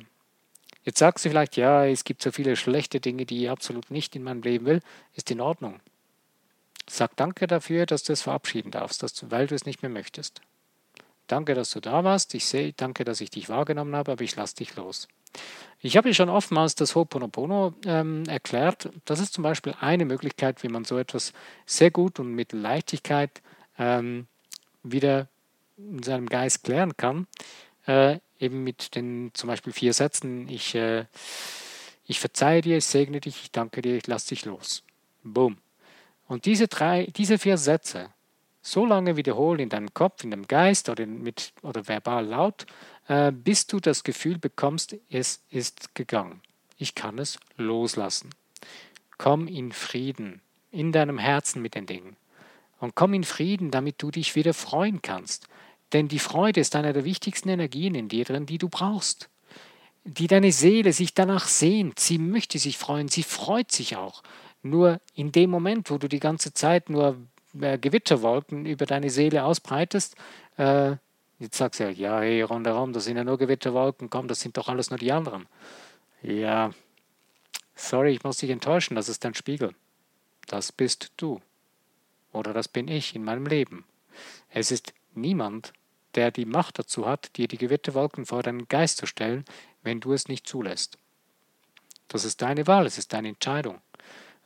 Jetzt 0.83 0.99
sagst 0.99 1.25
du 1.25 1.29
vielleicht, 1.29 1.57
ja, 1.57 1.85
es 1.85 2.03
gibt 2.03 2.21
so 2.21 2.31
viele 2.31 2.55
schlechte 2.55 2.99
Dinge, 2.99 3.25
die 3.25 3.43
ich 3.43 3.49
absolut 3.49 3.91
nicht 3.91 4.15
in 4.15 4.23
meinem 4.23 4.41
Leben 4.41 4.65
will. 4.65 4.81
Ist 5.15 5.31
in 5.31 5.41
Ordnung. 5.41 5.79
Sag 6.87 7.15
danke 7.15 7.47
dafür, 7.47 7.85
dass 7.85 8.03
du 8.03 8.13
es 8.13 8.21
verabschieden 8.21 8.71
darfst, 8.71 9.01
dass 9.01 9.13
du, 9.13 9.31
weil 9.31 9.47
du 9.47 9.55
es 9.55 9.65
nicht 9.65 9.81
mehr 9.81 9.89
möchtest. 9.89 10.41
Danke, 11.27 11.53
dass 11.55 11.71
du 11.71 11.79
da 11.79 12.03
warst. 12.03 12.33
Ich 12.33 12.45
sehe, 12.45 12.73
danke, 12.73 13.03
dass 13.03 13.21
ich 13.21 13.29
dich 13.29 13.49
wahrgenommen 13.49 13.95
habe, 13.95 14.11
aber 14.11 14.23
ich 14.23 14.35
lasse 14.35 14.55
dich 14.55 14.75
los. 14.75 15.07
Ich 15.81 15.97
habe 15.97 16.13
schon 16.13 16.29
oftmals 16.29 16.75
das 16.75 16.95
Ho'oponopono 16.95 17.73
ähm, 17.85 18.23
erklärt. 18.27 18.89
Das 19.05 19.19
ist 19.19 19.33
zum 19.33 19.43
Beispiel 19.43 19.75
eine 19.79 20.05
Möglichkeit, 20.05 20.63
wie 20.63 20.69
man 20.69 20.85
so 20.85 20.97
etwas 20.97 21.33
sehr 21.65 21.91
gut 21.91 22.19
und 22.19 22.33
mit 22.33 22.53
Leichtigkeit 22.53 23.41
ähm, 23.77 24.27
wieder 24.83 25.27
in 25.77 26.03
seinem 26.03 26.27
Geist 26.27 26.63
klären 26.63 26.95
kann. 26.95 27.27
Äh, 27.85 28.19
eben 28.39 28.63
mit 28.63 28.95
den 28.95 29.31
zum 29.33 29.47
Beispiel 29.47 29.73
vier 29.73 29.93
Sätzen. 29.93 30.47
Ich, 30.47 30.75
äh, 30.75 31.05
ich 32.05 32.19
verzeihe 32.19 32.61
dir, 32.61 32.77
ich 32.77 32.85
segne 32.85 33.19
dich, 33.19 33.43
ich 33.43 33.51
danke 33.51 33.81
dir, 33.81 33.95
ich 33.95 34.07
lasse 34.07 34.29
dich 34.29 34.45
los. 34.45 34.83
Boom. 35.23 35.57
Und 36.27 36.45
diese 36.45 36.67
drei, 36.67 37.07
diese 37.15 37.37
vier 37.37 37.57
Sätze 37.57 38.09
so 38.65 38.85
lange 38.85 39.15
wiederholen 39.15 39.59
in 39.59 39.69
deinem 39.69 39.93
Kopf, 39.93 40.23
in 40.23 40.31
deinem 40.31 40.47
Geist 40.47 40.89
oder, 40.89 41.05
mit, 41.05 41.53
oder 41.61 41.87
verbal 41.87 42.25
laut, 42.25 42.65
äh, 43.07 43.31
bis 43.31 43.67
du 43.67 43.79
das 43.79 44.03
Gefühl 44.03 44.39
bekommst, 44.39 44.95
es 45.09 45.43
ist 45.51 45.93
gegangen. 45.93 46.41
Ich 46.77 46.95
kann 46.95 47.19
es 47.19 47.39
loslassen. 47.57 48.31
Komm 49.17 49.47
in 49.47 49.71
Frieden 49.71 50.41
in 50.71 50.91
deinem 50.91 51.19
Herzen 51.19 51.61
mit 51.61 51.75
den 51.75 51.85
Dingen. 51.85 52.17
Und 52.79 52.95
komm 52.95 53.13
in 53.13 53.23
Frieden, 53.23 53.71
damit 53.71 54.01
du 54.01 54.11
dich 54.11 54.35
wieder 54.35 54.53
freuen 54.53 55.01
kannst. 55.01 55.47
Denn 55.93 56.07
die 56.07 56.19
Freude 56.19 56.59
ist 56.59 56.75
eine 56.75 56.91
der 56.91 57.05
wichtigsten 57.05 57.49
Energien 57.49 57.93
in 57.95 58.09
dir 58.09 58.25
drin, 58.25 58.47
die 58.47 58.57
du 58.57 58.67
brauchst. 58.67 59.29
Die 60.03 60.27
deine 60.27 60.51
Seele 60.51 60.91
sich 60.91 61.13
danach 61.13 61.47
sehnt. 61.47 61.99
Sie 61.99 62.17
möchte 62.17 62.59
sich 62.59 62.77
freuen, 62.77 63.07
sie 63.09 63.23
freut 63.23 63.71
sich 63.71 63.95
auch. 63.95 64.23
Nur 64.63 64.99
in 65.13 65.31
dem 65.31 65.51
Moment, 65.51 65.91
wo 65.91 65.99
du 65.99 66.09
die 66.09 66.19
ganze 66.19 66.53
Zeit 66.53 66.89
nur 66.89 67.17
äh, 67.61 67.77
Gewitterwolken 67.77 68.65
über 68.65 68.85
deine 68.85 69.09
Seele 69.09 69.43
ausbreitest, 69.43 70.15
äh, 70.57 70.95
jetzt 71.39 71.57
sagst 71.57 71.79
du 71.79 71.85
ja, 71.85 71.89
ja, 71.89 72.19
hey, 72.19 72.41
rundherum, 72.41 72.93
das 72.93 73.05
sind 73.05 73.17
ja 73.17 73.23
nur 73.23 73.37
Gewitterwolken, 73.37 74.09
komm, 74.09 74.27
das 74.27 74.39
sind 74.39 74.57
doch 74.57 74.69
alles 74.69 74.89
nur 74.89 74.99
die 74.99 75.11
anderen. 75.11 75.47
Ja, 76.21 76.71
sorry, 77.75 78.11
ich 78.11 78.23
muss 78.23 78.37
dich 78.37 78.49
enttäuschen, 78.49 78.95
das 78.95 79.09
ist 79.09 79.23
dein 79.23 79.35
Spiegel. 79.35 79.75
Das 80.47 80.71
bist 80.71 81.11
du. 81.17 81.41
Oder 82.31 82.53
das 82.53 82.67
bin 82.67 82.87
ich 82.87 83.15
in 83.15 83.23
meinem 83.23 83.45
Leben. 83.45 83.85
Es 84.49 84.71
ist 84.71 84.93
niemand, 85.13 85.73
der 86.15 86.31
die 86.31 86.45
Macht 86.45 86.79
dazu 86.79 87.05
hat, 87.05 87.37
dir 87.37 87.47
die 87.47 87.57
Gewitterwolken 87.57 88.25
vor 88.25 88.43
deinen 88.43 88.67
Geist 88.67 88.97
zu 88.97 89.05
stellen, 89.05 89.45
wenn 89.83 89.99
du 89.99 90.13
es 90.13 90.27
nicht 90.27 90.47
zulässt. 90.47 90.97
Das 92.07 92.25
ist 92.25 92.41
deine 92.41 92.67
Wahl, 92.67 92.85
es 92.85 92.97
ist 92.97 93.13
deine 93.13 93.29
Entscheidung. 93.29 93.81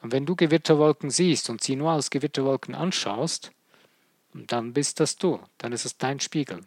Und 0.01 0.11
wenn 0.11 0.25
du 0.25 0.35
Gewitterwolken 0.35 1.09
siehst 1.09 1.49
und 1.49 1.61
sie 1.61 1.75
nur 1.75 1.91
als 1.91 2.09
Gewitterwolken 2.09 2.75
anschaust, 2.75 3.51
dann 4.33 4.73
bist 4.73 4.99
das 4.99 5.17
du, 5.17 5.39
dann 5.57 5.73
ist 5.73 5.85
es 5.85 5.97
dein 5.97 6.19
Spiegel. 6.19 6.61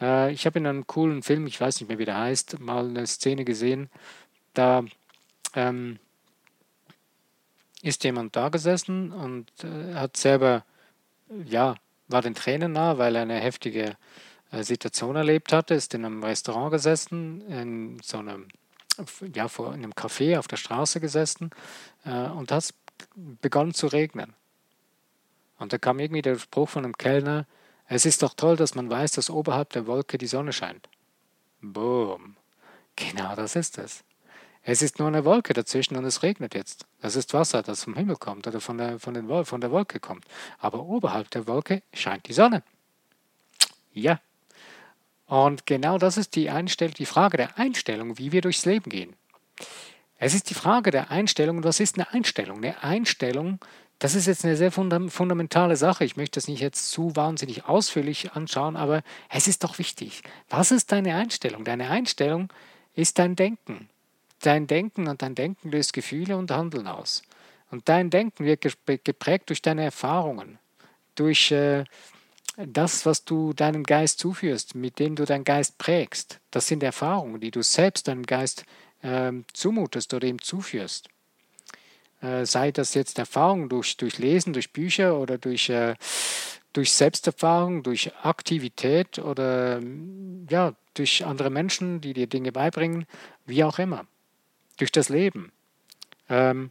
Äh, 0.00 0.32
ich 0.32 0.46
habe 0.46 0.58
in 0.58 0.66
einem 0.66 0.86
coolen 0.86 1.22
Film, 1.22 1.46
ich 1.46 1.60
weiß 1.60 1.80
nicht 1.80 1.88
mehr, 1.88 1.98
wie 1.98 2.04
der 2.04 2.18
heißt, 2.18 2.60
mal 2.60 2.88
eine 2.88 3.06
Szene 3.06 3.44
gesehen, 3.44 3.90
da 4.54 4.84
ähm, 5.54 5.98
ist 7.82 8.04
jemand 8.04 8.34
da 8.34 8.48
gesessen 8.48 9.12
und 9.12 9.50
äh, 9.62 9.94
hat 9.94 10.16
selber, 10.16 10.64
ja, 11.44 11.76
war 12.08 12.22
den 12.22 12.34
Tränen 12.34 12.72
nah, 12.72 12.98
weil 12.98 13.16
er 13.16 13.22
eine 13.22 13.38
heftige 13.38 13.96
äh, 14.50 14.62
Situation 14.62 15.16
erlebt 15.16 15.52
hatte, 15.52 15.74
ist 15.74 15.94
in 15.94 16.04
einem 16.04 16.22
Restaurant 16.22 16.72
gesessen, 16.72 17.42
in 17.48 18.00
so 18.02 18.18
einem, 18.18 18.48
ja, 19.34 19.48
vor 19.48 19.68
in 19.68 19.82
einem 19.82 19.92
Café 19.92 20.38
auf 20.38 20.48
der 20.48 20.56
Straße 20.56 21.00
gesessen 21.00 21.50
äh, 22.04 22.28
und 22.28 22.52
hat 22.52 22.74
begonnen 23.14 23.74
zu 23.74 23.86
regnen. 23.86 24.34
Und 25.58 25.72
da 25.72 25.78
kam 25.78 25.98
irgendwie 25.98 26.22
der 26.22 26.38
Spruch 26.38 26.68
von 26.68 26.84
einem 26.84 26.96
Kellner, 26.96 27.46
es 27.86 28.06
ist 28.06 28.22
doch 28.22 28.34
toll, 28.34 28.56
dass 28.56 28.74
man 28.74 28.90
weiß, 28.90 29.12
dass 29.12 29.30
oberhalb 29.30 29.70
der 29.70 29.86
Wolke 29.86 30.18
die 30.18 30.26
Sonne 30.26 30.52
scheint. 30.52 30.88
Boom. 31.60 32.36
Genau 32.96 33.34
das 33.34 33.56
ist 33.56 33.78
es. 33.78 34.04
Es 34.62 34.80
ist 34.80 34.98
nur 34.98 35.08
eine 35.08 35.26
Wolke 35.26 35.52
dazwischen 35.52 35.96
und 35.96 36.04
es 36.06 36.22
regnet 36.22 36.54
jetzt. 36.54 36.86
Das 37.00 37.16
ist 37.16 37.34
Wasser, 37.34 37.62
das 37.62 37.84
vom 37.84 37.96
Himmel 37.96 38.16
kommt 38.16 38.46
oder 38.46 38.60
von 38.60 38.78
der, 38.78 38.98
von, 38.98 39.12
den, 39.12 39.44
von 39.44 39.60
der 39.60 39.70
Wolke 39.70 40.00
kommt. 40.00 40.24
Aber 40.58 40.80
oberhalb 40.80 41.30
der 41.30 41.46
Wolke 41.46 41.82
scheint 41.92 42.26
die 42.28 42.32
Sonne. 42.32 42.62
Ja. 43.92 44.20
Und 45.26 45.66
genau 45.66 45.98
das 45.98 46.16
ist 46.16 46.34
die, 46.36 46.50
Einstell 46.50 46.90
die 46.90 47.06
Frage 47.06 47.36
der 47.36 47.58
Einstellung, 47.58 48.18
wie 48.18 48.32
wir 48.32 48.40
durchs 48.40 48.66
Leben 48.66 48.90
gehen. 48.90 49.14
Es 50.18 50.34
ist 50.34 50.50
die 50.50 50.54
Frage 50.54 50.90
der 50.90 51.10
Einstellung. 51.10 51.58
Und 51.58 51.64
was 51.64 51.80
ist 51.80 51.96
eine 51.96 52.12
Einstellung? 52.12 52.58
Eine 52.58 52.82
Einstellung, 52.82 53.58
das 53.98 54.14
ist 54.14 54.26
jetzt 54.26 54.44
eine 54.44 54.56
sehr 54.56 54.70
fundamentale 54.72 55.76
Sache. 55.76 56.04
Ich 56.04 56.16
möchte 56.16 56.38
das 56.38 56.48
nicht 56.48 56.60
jetzt 56.60 56.90
zu 56.90 57.16
wahnsinnig 57.16 57.64
ausführlich 57.66 58.32
anschauen, 58.32 58.76
aber 58.76 59.02
es 59.30 59.48
ist 59.48 59.64
doch 59.64 59.78
wichtig. 59.78 60.22
Was 60.48 60.70
ist 60.70 60.92
deine 60.92 61.14
Einstellung? 61.14 61.64
Deine 61.64 61.90
Einstellung 61.90 62.52
ist 62.94 63.18
dein 63.18 63.36
Denken 63.36 63.88
dein 64.44 64.66
Denken 64.66 65.08
und 65.08 65.22
dein 65.22 65.34
Denken 65.34 65.70
löst 65.70 65.92
Gefühle 65.92 66.36
und 66.36 66.50
Handeln 66.50 66.86
aus. 66.86 67.22
Und 67.70 67.88
dein 67.88 68.10
Denken 68.10 68.44
wird 68.44 68.60
geprägt 68.60 69.48
durch 69.48 69.62
deine 69.62 69.84
Erfahrungen, 69.84 70.58
durch 71.14 71.50
äh, 71.50 71.84
das, 72.56 73.04
was 73.06 73.24
du 73.24 73.52
deinem 73.52 73.82
Geist 73.82 74.18
zuführst, 74.18 74.74
mit 74.74 74.98
dem 74.98 75.16
du 75.16 75.24
deinen 75.24 75.44
Geist 75.44 75.78
prägst. 75.78 76.40
Das 76.50 76.68
sind 76.68 76.82
Erfahrungen, 76.82 77.40
die 77.40 77.50
du 77.50 77.62
selbst 77.62 78.08
deinem 78.08 78.24
Geist 78.24 78.64
äh, 79.02 79.32
zumutest 79.52 80.14
oder 80.14 80.26
ihm 80.26 80.40
zuführst. 80.40 81.08
Äh, 82.20 82.46
sei 82.46 82.70
das 82.70 82.94
jetzt 82.94 83.18
Erfahrungen 83.18 83.68
durch, 83.68 83.96
durch 83.96 84.18
Lesen, 84.18 84.52
durch 84.52 84.72
Bücher 84.72 85.18
oder 85.18 85.36
durch, 85.36 85.68
äh, 85.68 85.94
durch 86.72 86.92
Selbsterfahrung, 86.92 87.82
durch 87.82 88.12
Aktivität 88.22 89.18
oder 89.18 89.80
ja, 90.48 90.74
durch 90.94 91.24
andere 91.24 91.50
Menschen, 91.50 92.00
die 92.00 92.14
dir 92.14 92.28
Dinge 92.28 92.52
beibringen, 92.52 93.06
wie 93.46 93.64
auch 93.64 93.78
immer 93.78 94.06
durch 94.76 94.92
das 94.92 95.08
Leben. 95.08 95.52
Ähm, 96.28 96.70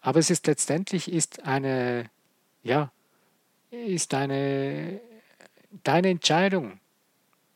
aber 0.00 0.18
es 0.18 0.30
ist 0.30 0.46
letztendlich 0.46 1.10
ist 1.10 1.44
eine, 1.44 2.10
ja, 2.62 2.90
ist 3.70 4.14
eine, 4.14 5.00
deine 5.82 6.08
Entscheidung 6.08 6.80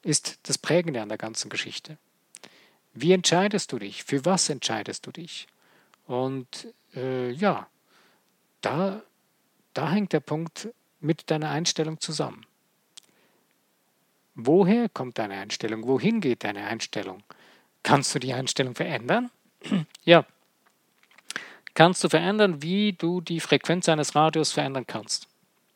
ist 0.02 0.38
das 0.44 0.58
Prägende 0.58 1.02
an 1.02 1.08
der 1.08 1.18
ganzen 1.18 1.48
Geschichte. 1.48 1.98
Wie 2.94 3.12
entscheidest 3.12 3.72
du 3.72 3.78
dich? 3.78 4.04
Für 4.04 4.24
was 4.24 4.48
entscheidest 4.48 5.06
du 5.06 5.12
dich? 5.12 5.46
Und 6.06 6.72
äh, 6.94 7.30
ja, 7.30 7.68
da, 8.60 9.02
da 9.74 9.90
hängt 9.90 10.12
der 10.12 10.20
Punkt 10.20 10.68
mit 11.00 11.30
deiner 11.30 11.50
Einstellung 11.50 12.00
zusammen. 12.00 12.44
Woher 14.34 14.88
kommt 14.88 15.18
deine 15.18 15.34
Einstellung? 15.34 15.86
Wohin 15.86 16.20
geht 16.20 16.44
deine 16.44 16.64
Einstellung? 16.64 17.22
Kannst 17.82 18.14
du 18.14 18.18
die 18.18 18.32
Einstellung 18.32 18.74
verändern? 18.74 19.30
Ja, 20.04 20.24
kannst 21.74 22.02
du 22.02 22.08
verändern, 22.08 22.60
wie 22.60 22.92
du 22.92 23.20
die 23.20 23.38
Frequenz 23.38 23.88
eines 23.88 24.16
Radios 24.16 24.50
verändern 24.50 24.84
kannst. 24.86 25.27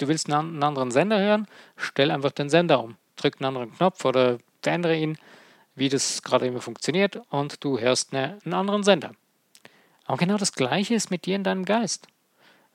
Du 0.02 0.08
willst 0.08 0.30
einen 0.30 0.62
anderen 0.62 0.90
Sender 0.90 1.20
hören, 1.20 1.46
stell 1.76 2.10
einfach 2.10 2.32
den 2.32 2.50
Sender 2.50 2.82
um. 2.82 2.96
Drück 3.16 3.36
einen 3.38 3.46
anderen 3.46 3.72
Knopf 3.76 4.04
oder 4.04 4.38
verändere 4.60 4.96
ihn, 4.96 5.16
wie 5.76 5.88
das 5.88 6.22
gerade 6.22 6.46
immer 6.46 6.60
funktioniert, 6.60 7.20
und 7.30 7.62
du 7.62 7.78
hörst 7.78 8.12
eine, 8.12 8.38
einen 8.44 8.54
anderen 8.54 8.82
Sender. 8.82 9.12
Aber 10.04 10.16
genau 10.16 10.36
das 10.36 10.52
Gleiche 10.52 10.94
ist 10.94 11.10
mit 11.10 11.24
dir 11.24 11.36
in 11.36 11.44
deinem 11.44 11.64
Geist. 11.64 12.08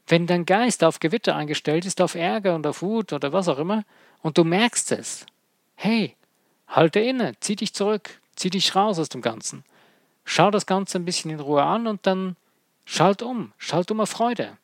Wenn 0.07 0.25
dein 0.25 0.46
Geist 0.46 0.84
auf 0.84 1.00
Gewitter 1.00 1.36
eingestellt 1.36 1.86
ist, 1.86 2.00
auf 2.00 2.15
Ärger 2.15 2.55
und 2.55 2.65
auf 2.65 2.81
Wut 2.81 3.12
oder 3.12 3.34
was 3.34 3.50
auch 3.50 3.60
immer, 3.60 3.84
und 4.22 4.38
du 4.38 4.46
merkst 4.46 4.93
es, 4.93 5.25
hey, 5.75 6.15
halte 6.67 7.01
inne, 7.01 7.34
zieh 7.41 7.57
dich 7.57 7.74
zurück, 7.74 8.22
zieh 8.36 8.50
dich 8.50 8.74
raus 8.74 9.00
aus 9.00 9.10
dem 9.10 9.22
Ganzen 9.22 9.63
schau 10.27 10.51
das 10.51 10.65
Ganze 10.65 11.00
ein 11.00 11.05
bisschen 11.05 11.31
in 11.31 11.39
Ruhe 11.39 11.63
an 11.63 11.88
und 11.88 12.05
dann 12.05 12.36
schalt 12.86 13.24
um, 13.24 13.53
schalt 13.57 13.89
um 13.89 14.01
auf 14.01 14.10
Freude. 14.10 14.57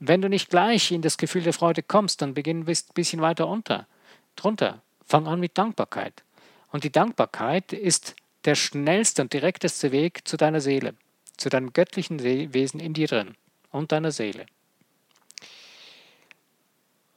Wenn 0.00 0.22
du 0.22 0.28
nicht 0.28 0.48
gleich 0.48 0.90
in 0.92 1.02
das 1.02 1.18
Gefühl 1.18 1.42
der 1.42 1.52
Freude 1.52 1.82
kommst, 1.82 2.22
dann 2.22 2.32
beginn 2.32 2.60
ein 2.60 2.76
bisschen 2.94 3.20
weiter 3.20 3.46
unter, 3.46 3.86
drunter. 4.34 4.82
Fang 5.04 5.26
an 5.26 5.40
mit 5.40 5.58
Dankbarkeit. 5.58 6.24
Und 6.72 6.84
die 6.84 6.92
Dankbarkeit 6.92 7.72
ist 7.72 8.16
der 8.46 8.54
schnellste 8.54 9.20
und 9.22 9.32
direkteste 9.32 9.92
Weg 9.92 10.26
zu 10.26 10.38
deiner 10.38 10.60
Seele, 10.60 10.94
zu 11.36 11.50
deinem 11.50 11.74
göttlichen 11.74 12.22
Wesen 12.22 12.80
in 12.80 12.94
dir 12.94 13.08
drin 13.08 13.34
und 13.70 13.92
deiner 13.92 14.10
Seele. 14.10 14.46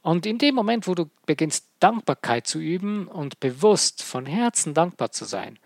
Und 0.01 0.25
in 0.25 0.37
dem 0.37 0.53
Moment, 0.53 0.85
wo 0.85 0.95
du 0.95 1.09
beginnst, 1.25 1.65
Dankbarkeit 1.79 2.45
zu 2.45 2.59
üben 2.59 3.07
und 3.07 3.39
bewusst 3.39 4.03
von 4.03 4.25
Herzen 4.25 4.73
dankbar 4.73 5.11
zu 5.11 5.23
sein, 5.23 5.57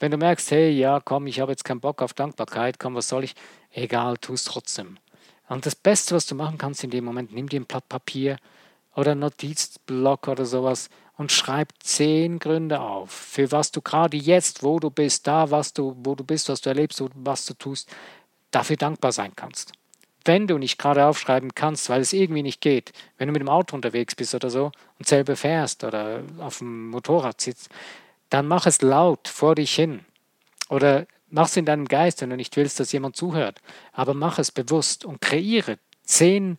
wenn 0.00 0.10
du 0.10 0.16
merkst, 0.16 0.50
hey, 0.50 0.70
ja, 0.70 0.98
komm, 0.98 1.28
ich 1.28 1.38
habe 1.38 1.52
jetzt 1.52 1.64
keinen 1.64 1.80
Bock 1.80 2.02
auf 2.02 2.12
Dankbarkeit, 2.14 2.80
komm, 2.80 2.96
was 2.96 3.08
soll 3.08 3.22
ich? 3.22 3.36
Egal, 3.70 4.16
tu 4.16 4.32
es 4.32 4.42
trotzdem. 4.42 4.98
Und 5.48 5.66
das 5.66 5.74
Beste, 5.74 6.14
was 6.14 6.26
du 6.26 6.34
machen 6.34 6.58
kannst 6.58 6.84
in 6.84 6.90
dem 6.90 7.04
Moment, 7.04 7.32
nimm 7.32 7.48
dir 7.48 7.60
ein 7.60 7.66
Blatt 7.66 7.88
Papier 7.88 8.38
oder 8.94 9.14
Notizblock 9.14 10.28
oder 10.28 10.46
sowas 10.46 10.88
und 11.16 11.32
schreib 11.32 11.68
zehn 11.80 12.38
Gründe 12.38 12.80
auf, 12.80 13.10
für 13.10 13.52
was 13.52 13.70
du 13.70 13.80
gerade 13.80 14.16
jetzt, 14.16 14.62
wo 14.62 14.78
du 14.80 14.90
bist, 14.90 15.26
da, 15.26 15.50
was 15.50 15.72
du, 15.72 15.96
wo 16.02 16.14
du 16.14 16.24
bist, 16.24 16.48
was 16.48 16.60
du 16.60 16.70
erlebst, 16.70 17.02
was 17.14 17.46
du 17.46 17.54
tust, 17.54 17.88
dafür 18.50 18.76
dankbar 18.76 19.12
sein 19.12 19.32
kannst. 19.36 19.72
Wenn 20.24 20.46
du 20.46 20.56
nicht 20.56 20.78
gerade 20.78 21.04
aufschreiben 21.04 21.54
kannst, 21.54 21.90
weil 21.90 22.00
es 22.00 22.12
irgendwie 22.12 22.42
nicht 22.42 22.60
geht, 22.60 22.92
wenn 23.18 23.28
du 23.28 23.32
mit 23.32 23.42
dem 23.42 23.48
Auto 23.48 23.76
unterwegs 23.76 24.14
bist 24.14 24.34
oder 24.34 24.48
so 24.48 24.72
und 24.98 25.06
selber 25.06 25.36
fährst 25.36 25.84
oder 25.84 26.22
auf 26.38 26.58
dem 26.58 26.88
Motorrad 26.88 27.40
sitzt, 27.40 27.68
dann 28.30 28.48
mach 28.48 28.66
es 28.66 28.80
laut 28.80 29.28
vor 29.28 29.54
dich 29.54 29.74
hin. 29.74 30.00
Oder 30.70 31.06
mach 31.34 31.48
es 31.48 31.56
in 31.56 31.64
deinem 31.64 31.86
Geist, 31.86 32.20
wenn 32.20 32.30
du 32.30 32.36
nicht 32.36 32.56
willst, 32.56 32.78
dass 32.78 32.92
jemand 32.92 33.16
zuhört. 33.16 33.60
Aber 33.92 34.14
mach 34.14 34.38
es 34.38 34.52
bewusst 34.52 35.04
und 35.04 35.20
kreiere 35.20 35.78
zehn 36.04 36.58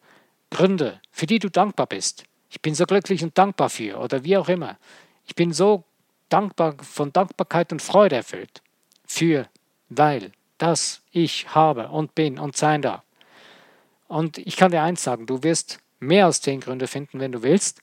Gründe, 0.52 1.00
für 1.12 1.26
die 1.26 1.40
du 1.40 1.50
dankbar 1.50 1.88
bist. 1.88 2.26
Ich 2.50 2.62
bin 2.62 2.76
so 2.76 2.86
glücklich 2.86 3.24
und 3.24 3.38
dankbar 3.38 3.70
für 3.70 3.98
oder 3.98 4.26
wie 4.26 4.36
auch 4.36 4.50
immer. 4.50 4.78
Ich 5.26 5.34
bin 5.34 5.54
so 5.54 5.86
dankbar 6.28 6.76
von 6.84 7.14
Dankbarkeit 7.14 7.72
und 7.72 7.82
Freude 7.82 8.18
erfüllt. 8.18 8.62
Für, 9.08 9.48
weil, 9.88 10.34
das 10.58 11.02
ich 11.12 11.56
habe 11.56 11.88
und 11.88 12.14
bin 12.14 12.38
und 12.38 12.58
sein 12.58 12.82
darf. 12.82 13.02
Und 14.10 14.38
ich 14.38 14.58
kann 14.58 14.72
dir 14.72 14.84
eins 14.84 15.04
sagen, 15.04 15.26
du 15.26 15.42
wirst 15.42 15.80
mehr 16.00 16.26
als 16.26 16.42
zehn 16.42 16.60
Gründe 16.60 16.88
finden, 16.88 17.22
wenn 17.22 17.32
du 17.32 17.44
willst. 17.44 17.82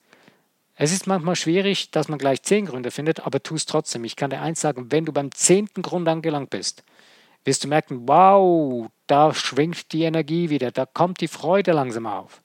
Es 0.74 0.92
ist 0.92 1.06
manchmal 1.06 1.36
schwierig, 1.36 1.90
dass 1.90 2.08
man 2.08 2.18
gleich 2.18 2.42
zehn 2.42 2.66
Gründe 2.66 2.90
findet, 2.90 3.26
aber 3.26 3.42
tu 3.42 3.54
es 3.54 3.66
trotzdem. 3.66 4.04
Ich 4.04 4.16
kann 4.16 4.30
dir 4.30 4.40
eins 4.40 4.60
sagen, 4.60 4.90
wenn 4.90 5.04
du 5.04 5.12
beim 5.12 5.30
zehnten 5.30 5.82
Grund 5.82 6.08
angelangt 6.08 6.50
bist, 6.50 6.82
wirst 7.44 7.64
du 7.64 7.68
merken, 7.68 8.08
wow, 8.08 8.88
da 9.06 9.34
schwingt 9.34 9.92
die 9.92 10.04
Energie 10.04 10.48
wieder, 10.48 10.70
da 10.70 10.86
kommt 10.86 11.20
die 11.20 11.28
Freude 11.28 11.72
langsam 11.72 12.06
auf. 12.06 12.42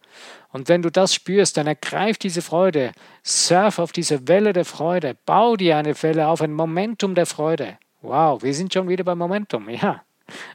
Und 0.52 0.70
wenn 0.70 0.82
du 0.82 0.90
das 0.90 1.14
spürst, 1.14 1.58
dann 1.58 1.68
ergreif 1.68 2.18
diese 2.18 2.42
Freude, 2.42 2.92
surf 3.24 3.80
auf 3.80 3.92
diese 3.92 4.28
Welle 4.28 4.54
der 4.54 4.66
Freude, 4.66 5.16
bau 5.26 5.56
dir 5.56 5.78
eine 5.78 6.02
Welle 6.02 6.28
auf, 6.28 6.42
ein 6.42 6.54
Momentum 6.54 7.16
der 7.16 7.26
Freude. 7.26 7.78
Wow, 8.02 8.42
wir 8.44 8.54
sind 8.54 8.74
schon 8.74 8.90
wieder 8.90 9.04
beim 9.04 9.18
Momentum, 9.18 9.70
ja. 9.70 10.04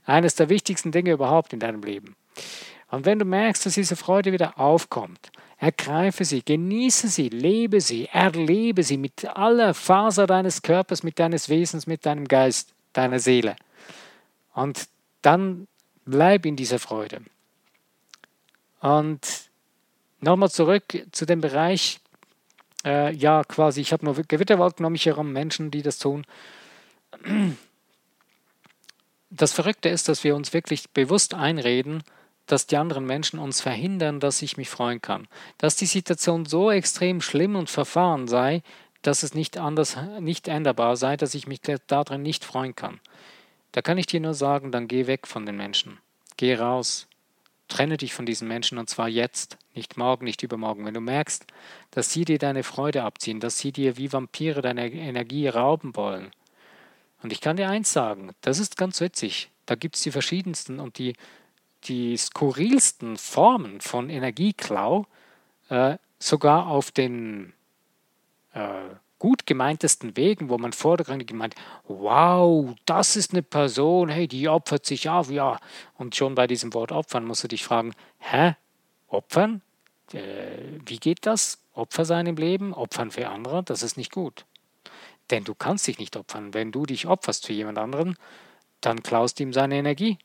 Eines 0.04 0.34
der 0.34 0.48
wichtigsten 0.48 0.92
Dinge 0.92 1.12
überhaupt 1.12 1.52
in 1.52 1.60
deinem 1.60 1.82
Leben. 1.82 2.16
Und 2.90 3.06
wenn 3.06 3.18
du 3.18 3.24
merkst, 3.24 3.64
dass 3.64 3.74
diese 3.74 3.96
Freude 3.96 4.32
wieder 4.32 4.58
aufkommt, 4.58 5.30
ergreife 5.62 6.24
sie, 6.24 6.44
genieße 6.44 7.06
sie, 7.06 7.28
lebe 7.28 7.80
sie, 7.80 8.06
erlebe 8.06 8.82
sie 8.82 8.96
mit 8.96 9.24
aller 9.24 9.74
Faser 9.74 10.26
deines 10.26 10.62
Körpers, 10.62 11.04
mit 11.04 11.20
deines 11.20 11.48
Wesens, 11.48 11.86
mit 11.86 12.04
deinem 12.04 12.26
Geist, 12.26 12.74
deiner 12.92 13.20
Seele. 13.20 13.54
Und 14.54 14.88
dann 15.22 15.68
bleib 16.04 16.46
in 16.46 16.56
dieser 16.56 16.80
Freude. 16.80 17.22
Und 18.80 19.20
nochmal 20.20 20.50
zurück 20.50 21.06
zu 21.12 21.26
dem 21.26 21.40
Bereich, 21.40 22.00
äh, 22.84 23.14
ja, 23.14 23.44
quasi, 23.44 23.82
ich 23.82 23.92
habe 23.92 24.04
nur 24.04 24.14
Gewitterwolken 24.16 24.84
um 24.84 24.90
mich 24.90 25.06
herum, 25.06 25.32
Menschen, 25.32 25.70
die 25.70 25.82
das 25.82 26.00
tun. 26.00 26.26
Das 29.30 29.52
Verrückte 29.52 29.90
ist, 29.90 30.08
dass 30.08 30.24
wir 30.24 30.34
uns 30.34 30.52
wirklich 30.52 30.90
bewusst 30.90 31.34
einreden, 31.34 32.02
dass 32.52 32.66
die 32.66 32.76
anderen 32.76 33.06
Menschen 33.06 33.38
uns 33.38 33.62
verhindern, 33.62 34.20
dass 34.20 34.42
ich 34.42 34.58
mich 34.58 34.68
freuen 34.68 35.00
kann. 35.00 35.26
Dass 35.56 35.74
die 35.74 35.86
Situation 35.86 36.44
so 36.44 36.70
extrem 36.70 37.22
schlimm 37.22 37.56
und 37.56 37.70
verfahren 37.70 38.28
sei, 38.28 38.62
dass 39.00 39.22
es 39.22 39.32
nicht 39.32 39.56
anders, 39.56 39.96
nicht 40.20 40.48
änderbar 40.48 40.96
sei, 40.96 41.16
dass 41.16 41.34
ich 41.34 41.46
mich 41.46 41.62
darin 41.86 42.20
nicht 42.20 42.44
freuen 42.44 42.76
kann. 42.76 43.00
Da 43.72 43.80
kann 43.80 43.96
ich 43.96 44.04
dir 44.04 44.20
nur 44.20 44.34
sagen, 44.34 44.70
dann 44.70 44.86
geh 44.86 45.06
weg 45.06 45.26
von 45.26 45.46
den 45.46 45.56
Menschen. 45.56 45.98
Geh 46.36 46.54
raus. 46.54 47.08
Trenne 47.68 47.96
dich 47.96 48.12
von 48.12 48.26
diesen 48.26 48.48
Menschen 48.48 48.76
und 48.76 48.90
zwar 48.90 49.08
jetzt, 49.08 49.56
nicht 49.74 49.96
morgen, 49.96 50.26
nicht 50.26 50.42
übermorgen. 50.42 50.84
Wenn 50.84 50.92
du 50.92 51.00
merkst, 51.00 51.46
dass 51.90 52.12
sie 52.12 52.26
dir 52.26 52.38
deine 52.38 52.64
Freude 52.64 53.02
abziehen, 53.02 53.40
dass 53.40 53.58
sie 53.58 53.72
dir 53.72 53.96
wie 53.96 54.12
Vampire 54.12 54.60
deine 54.60 54.92
Energie 54.92 55.48
rauben 55.48 55.96
wollen. 55.96 56.32
Und 57.22 57.32
ich 57.32 57.40
kann 57.40 57.56
dir 57.56 57.70
eins 57.70 57.94
sagen, 57.94 58.32
das 58.42 58.58
ist 58.58 58.76
ganz 58.76 59.00
witzig. 59.00 59.48
Da 59.64 59.74
gibt 59.74 59.96
es 59.96 60.02
die 60.02 60.10
verschiedensten 60.10 60.80
und 60.80 60.98
die, 60.98 61.14
die 61.84 62.16
skurrilsten 62.16 63.16
Formen 63.16 63.80
von 63.80 64.10
Energieklau, 64.10 65.06
äh, 65.68 65.96
sogar 66.18 66.66
auf 66.68 66.90
den 66.90 67.52
äh, 68.52 68.82
gut 69.18 69.46
gemeintesten 69.46 70.16
Wegen, 70.16 70.48
wo 70.48 70.58
man 70.58 70.72
vordergründig 70.72 71.28
gemeint, 71.28 71.54
wow, 71.86 72.74
das 72.86 73.14
ist 73.16 73.32
eine 73.32 73.42
Person, 73.42 74.08
hey, 74.08 74.26
die 74.26 74.48
opfert 74.48 74.84
sich 74.84 75.08
auf, 75.08 75.30
ja. 75.30 75.60
Und 75.96 76.16
schon 76.16 76.34
bei 76.34 76.48
diesem 76.48 76.74
Wort 76.74 76.90
opfern 76.90 77.24
musst 77.24 77.44
du 77.44 77.48
dich 77.48 77.64
fragen, 77.64 77.94
hä, 78.18 78.56
opfern? 79.06 79.62
Äh, 80.12 80.80
wie 80.84 80.98
geht 80.98 81.24
das? 81.26 81.58
Opfer 81.74 82.04
sein 82.04 82.26
im 82.26 82.36
Leben, 82.36 82.74
opfern 82.74 83.10
für 83.10 83.28
andere, 83.28 83.62
das 83.62 83.82
ist 83.82 83.96
nicht 83.96 84.12
gut. 84.12 84.44
Denn 85.30 85.44
du 85.44 85.54
kannst 85.54 85.86
dich 85.86 85.98
nicht 85.98 86.16
opfern. 86.16 86.52
Wenn 86.52 86.72
du 86.72 86.84
dich 86.84 87.06
opferst 87.06 87.46
für 87.46 87.52
jemand 87.52 87.78
anderen, 87.78 88.16
dann 88.80 89.02
klaust 89.02 89.40
ihm 89.40 89.52
seine 89.52 89.76
Energie. 89.76 90.18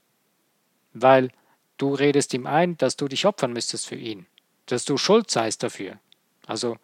Weil 0.94 1.30
du 1.78 1.94
redest 1.94 2.34
ihm 2.34 2.48
ein, 2.48 2.78
dass 2.78 2.96
du 2.96 3.08
dich 3.08 3.26
opfern 3.26 3.54
müsstest 3.54 3.88
für 3.88 3.96
ihn, 3.96 4.26
dass 4.66 4.86
du 4.86 4.98
schuld 4.98 5.32
seist 5.32 5.63
dafür. 5.63 6.00
Also 6.46 6.78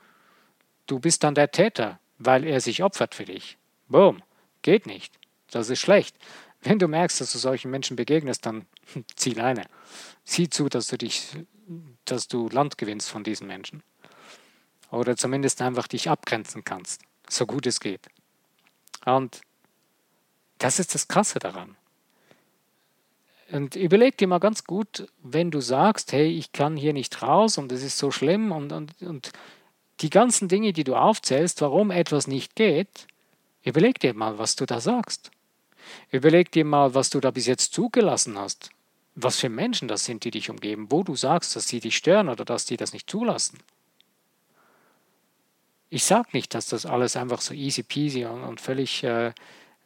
du 0.87 0.99
bist 0.99 1.23
dann 1.23 1.35
der 1.35 1.51
Täter 1.51 1.99
weil 2.25 2.45
er 2.45 2.61
sich 2.61 2.83
opfert 2.83 3.15
für 3.15 3.25
dich. 3.25 3.57
Boom, 3.87 4.21
geht 4.61 4.85
nicht. 4.85 5.19
Das 5.51 5.69
ist 5.69 5.79
schlecht. 5.79 6.15
Wenn 6.61 6.79
du 6.79 6.87
merkst, 6.87 7.19
dass 7.21 7.31
du 7.31 7.37
solchen 7.37 7.71
Menschen 7.71 7.95
begegnest, 7.95 8.45
dann 8.45 8.65
zieh 9.15 9.31
Leine. 9.31 9.65
Sieh 10.23 10.49
zu, 10.49 10.69
dass 10.69 10.87
du 10.87 10.97
dich, 10.97 11.27
dass 12.05 12.27
du 12.27 12.49
Land 12.49 12.77
gewinnst 12.77 13.09
von 13.09 13.23
diesen 13.23 13.47
Menschen. 13.47 13.83
Oder 14.89 15.17
zumindest 15.17 15.61
einfach 15.61 15.87
dich 15.87 16.09
abgrenzen 16.09 16.63
kannst, 16.63 17.01
so 17.27 17.45
gut 17.45 17.65
es 17.65 17.79
geht. 17.79 18.07
Und 19.05 19.41
das 20.59 20.79
ist 20.79 20.93
das 20.93 21.07
Krasse 21.07 21.39
daran. 21.39 21.75
Und 23.51 23.75
überleg 23.75 24.17
dir 24.17 24.27
mal 24.27 24.39
ganz 24.39 24.63
gut, 24.63 25.07
wenn 25.21 25.51
du 25.51 25.59
sagst, 25.59 26.11
hey, 26.11 26.27
ich 26.27 26.51
kann 26.53 26.75
hier 26.75 26.93
nicht 26.93 27.21
raus 27.21 27.57
und 27.57 27.71
es 27.71 27.83
ist 27.83 27.97
so 27.97 28.09
schlimm 28.09 28.51
und, 28.51 28.71
und, 28.71 29.01
und 29.01 29.31
die 30.01 30.09
ganzen 30.09 30.47
Dinge, 30.47 30.73
die 30.73 30.83
du 30.83 30.95
aufzählst, 30.95 31.61
warum 31.61 31.91
etwas 31.91 32.27
nicht 32.27 32.55
geht, 32.55 33.07
überleg 33.63 33.99
dir 33.99 34.13
mal, 34.13 34.37
was 34.39 34.55
du 34.55 34.65
da 34.65 34.79
sagst. 34.79 35.31
Überleg 36.11 36.51
dir 36.51 36.65
mal, 36.65 36.95
was 36.95 37.09
du 37.09 37.19
da 37.19 37.31
bis 37.31 37.45
jetzt 37.45 37.73
zugelassen 37.73 38.37
hast. 38.37 38.69
Was 39.15 39.39
für 39.39 39.49
Menschen 39.49 39.87
das 39.87 40.05
sind, 40.05 40.23
die 40.23 40.31
dich 40.31 40.49
umgeben, 40.49 40.87
wo 40.89 41.03
du 41.03 41.15
sagst, 41.15 41.55
dass 41.55 41.67
sie 41.67 41.79
dich 41.79 41.95
stören 41.95 42.29
oder 42.29 42.45
dass 42.45 42.65
die 42.65 42.77
das 42.77 42.93
nicht 42.93 43.09
zulassen. 43.09 43.59
Ich 45.89 46.05
sage 46.05 46.29
nicht, 46.33 46.55
dass 46.55 46.67
das 46.67 46.87
alles 46.87 47.15
einfach 47.15 47.41
so 47.41 47.53
easy 47.53 47.83
peasy 47.83 48.25
und, 48.25 48.43
und 48.43 48.59
völlig 48.59 49.03
äh, 49.03 49.33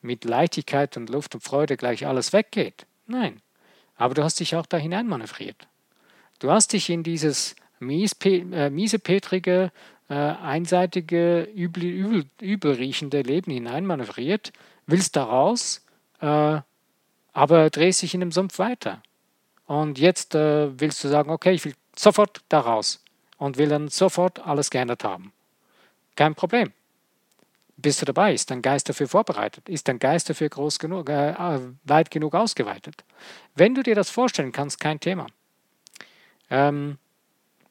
mit 0.02 0.24
Leichtigkeit 0.24 0.96
und 0.96 1.10
Luft 1.10 1.36
und 1.36 1.42
Freude 1.42 1.76
gleich 1.76 2.08
alles 2.08 2.32
weggeht. 2.32 2.86
Nein. 3.08 3.42
Aber 3.98 4.14
du 4.14 4.24
hast 4.24 4.40
dich 4.40 4.56
auch 4.56 4.66
da 4.66 4.78
hineinmanövriert. 4.78 5.68
Du 6.40 6.52
hast 6.52 6.74
dich 6.74 6.90
in 6.90 7.04
dieses 7.04 7.56
äh, 7.82 8.70
miesepetrige, 8.70 9.72
äh, 10.10 10.14
einseitige, 10.14 11.44
übel, 11.44 11.84
übel, 11.84 12.26
übelriechende 12.40 13.22
Leben 13.22 13.52
hineinmanövriert, 13.52 14.54
willst 14.86 15.16
da 15.16 15.24
raus, 15.24 15.86
äh, 16.22 16.62
aber 17.34 17.70
drehst 17.70 18.02
dich 18.02 18.14
in 18.14 18.22
dem 18.22 18.32
Sumpf 18.32 18.60
weiter. 18.60 19.02
Und 19.66 20.00
jetzt 20.00 20.34
äh, 20.34 20.80
willst 20.80 21.04
du 21.04 21.10
sagen, 21.10 21.30
okay, 21.30 21.52
ich 21.52 21.66
will 21.66 21.74
sofort 21.96 22.42
da 22.50 22.62
raus 22.62 23.04
und 23.38 23.58
will 23.58 23.70
dann 23.70 23.90
sofort 23.90 24.40
alles 24.40 24.70
geändert 24.70 25.04
haben. 25.04 25.34
Kein 26.16 26.36
Problem. 26.36 26.72
Bist 27.78 28.02
du 28.02 28.06
dabei? 28.06 28.34
Ist 28.34 28.50
dein 28.50 28.62
Geist 28.62 28.90
dafür 28.90 29.08
vorbereitet? 29.08 29.70
Ist 29.70 29.88
dein 29.88 30.00
Geist 30.00 30.30
dafür 30.30 30.50
groß 30.50 30.80
genug, 30.80 31.10
äh, 31.10 31.60
weit 31.84 32.12
genug 32.12 32.34
ausgeweitet? 32.34 33.04
Wenn 33.56 33.76
du 33.76 33.84
dir 33.84 33.96
das 33.96 34.10
vorstellen 34.10 34.52
kannst, 34.52 34.80
kein 34.80 35.00
Thema. 35.00 35.28
Ähm, 36.50 36.98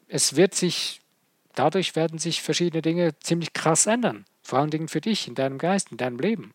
es 0.09 0.37
wird 0.37 0.55
sich 0.55 1.01
dadurch 1.57 1.97
werden 1.97 2.19
sich 2.19 2.43
verschiedene 2.43 2.83
Dinge 2.83 3.19
ziemlich 3.19 3.53
krass 3.53 3.87
ändern. 3.87 4.25
Vor 4.43 4.61
allen 4.61 4.71
Dingen 4.71 4.89
für 4.89 5.01
dich, 5.01 5.27
in 5.27 5.35
deinem 5.35 5.59
Geist, 5.59 5.91
in 5.91 5.97
deinem 5.97 6.19
Leben. 6.19 6.55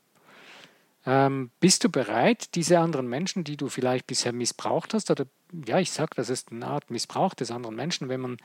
Ähm, 1.06 1.50
bist 1.60 1.84
du 1.84 1.90
bereit, 1.90 2.56
diese 2.56 2.80
anderen 2.80 3.08
Menschen, 3.08 3.44
die 3.44 3.58
du 3.58 3.68
vielleicht 3.68 4.08
bisher 4.08 4.32
missbraucht 4.32 4.94
hast, 4.94 5.12
oder 5.12 5.26
ja, 5.66 5.80
ich 5.80 5.92
sage, 5.92 6.12
das 6.16 6.30
ist 6.30 6.52
eine 6.52 6.68
Art 6.68 6.90
Missbrauch 6.92 7.34
des 7.34 7.52
anderen 7.52 7.76
Menschen, 7.76 8.08
wenn 8.08 8.22
man 8.22 8.38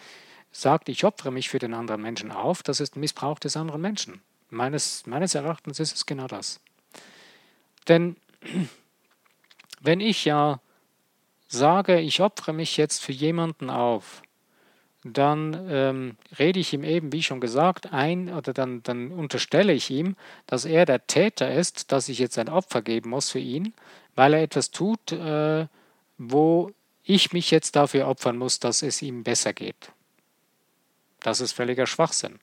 sagt, 0.51 0.88
ich 0.88 1.05
opfere 1.05 1.31
mich 1.31 1.51
für 1.51 1.59
den 1.59 1.75
anderen 1.75 2.01
Menschen 2.01 2.33
auf, 2.33 2.62
das 2.62 2.81
ist 2.81 2.97
ein 2.97 3.01
Missbrauch 3.01 3.38
des 3.38 3.57
anderen 3.57 3.83
Menschen. 3.83 4.23
Meines, 4.50 5.06
meines 5.06 5.35
Erachtens 5.35 5.80
ist 5.80 5.94
es 5.94 6.06
genau 6.06 6.26
das. 6.26 6.61
Denn 7.88 8.16
wenn 9.80 10.00
ich 10.00 10.24
ja 10.24 10.61
sage, 11.48 12.00
ich 12.00 12.20
opfere 12.20 12.52
mich 12.52 12.76
jetzt 12.76 13.02
für 13.02 13.12
jemanden 13.12 13.70
auf, 13.70 14.22
dann 15.04 15.68
ähm, 15.70 16.16
rede 16.38 16.59
ich 16.59 16.72
ihm 16.72 16.82
eben, 16.82 17.12
wie 17.12 17.22
schon 17.22 17.40
gesagt, 17.40 17.92
ein 17.92 18.32
oder 18.32 18.52
dann, 18.52 18.82
dann 18.82 19.12
unterstelle 19.12 19.72
ich 19.72 19.90
ihm, 19.90 20.16
dass 20.46 20.64
er 20.64 20.85
der 20.85 21.06
Täter 21.06 21.52
ist, 21.52 21.92
dass 21.92 22.09
ich 22.09 22.18
jetzt 22.18 22.38
ein 22.38 22.48
Opfer 22.48 22.82
geben 22.82 23.11
muss 23.11 23.30
für 23.30 23.38
ihn, 23.38 23.74
weil 24.14 24.35
er 24.35 24.42
etwas 24.42 24.70
tut, 24.70 25.12
äh, 25.12 25.66
wo 26.18 26.72
ich 27.04 27.32
mich 27.32 27.50
jetzt 27.50 27.76
dafür 27.76 28.09
opfern 28.09 28.37
muss, 28.37 28.59
dass 28.59 28.82
es 28.82 29.00
ihm 29.00 29.22
besser 29.22 29.52
geht. 29.52 29.92
Das 31.20 31.40
ist 31.40 31.52
völliger 31.52 31.87
Schwachsinn. 31.87 32.40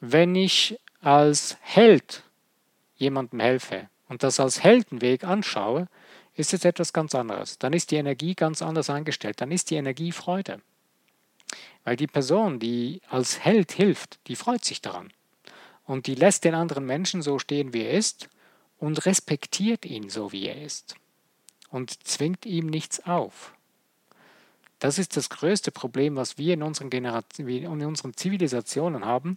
Wenn 0.00 0.34
ich 0.34 0.78
als 1.00 1.56
Held 1.60 2.22
jemandem 2.96 3.40
helfe 3.40 3.88
und 4.08 4.22
das 4.22 4.40
als 4.40 4.62
Heldenweg 4.62 5.24
anschaue, 5.24 5.88
ist 6.34 6.54
es 6.54 6.64
etwas 6.64 6.92
ganz 6.92 7.14
anderes. 7.14 7.58
Dann 7.58 7.72
ist 7.72 7.90
die 7.90 7.96
Energie 7.96 8.34
ganz 8.34 8.62
anders 8.62 8.90
eingestellt. 8.90 9.40
Dann 9.40 9.50
ist 9.50 9.70
die 9.70 9.76
Energie 9.76 10.12
Freude. 10.12 10.60
Weil 11.84 11.96
die 11.96 12.06
Person, 12.06 12.60
die 12.60 13.00
als 13.08 13.40
Held 13.40 13.72
hilft, 13.72 14.20
die 14.28 14.36
freut 14.36 14.64
sich 14.64 14.80
daran. 14.80 15.12
Und 15.84 16.06
die 16.06 16.14
lässt 16.14 16.44
den 16.44 16.54
anderen 16.54 16.86
Menschen 16.86 17.22
so 17.22 17.38
stehen, 17.38 17.72
wie 17.72 17.82
er 17.82 17.92
ist 17.92 18.28
und 18.78 19.04
respektiert 19.06 19.84
ihn 19.84 20.10
so, 20.10 20.32
wie 20.32 20.46
er 20.46 20.62
ist. 20.62 20.94
Und 21.70 22.06
zwingt 22.06 22.46
ihm 22.46 22.66
nichts 22.66 23.04
auf. 23.04 23.52
Das 24.78 24.98
ist 24.98 25.16
das 25.16 25.28
größte 25.28 25.72
Problem, 25.72 26.14
was 26.14 26.38
wir 26.38 26.54
in 26.54 26.62
unseren, 26.62 26.88
Generation, 26.88 27.48
in 27.48 27.84
unseren 27.84 28.16
Zivilisationen 28.16 29.04
haben, 29.04 29.36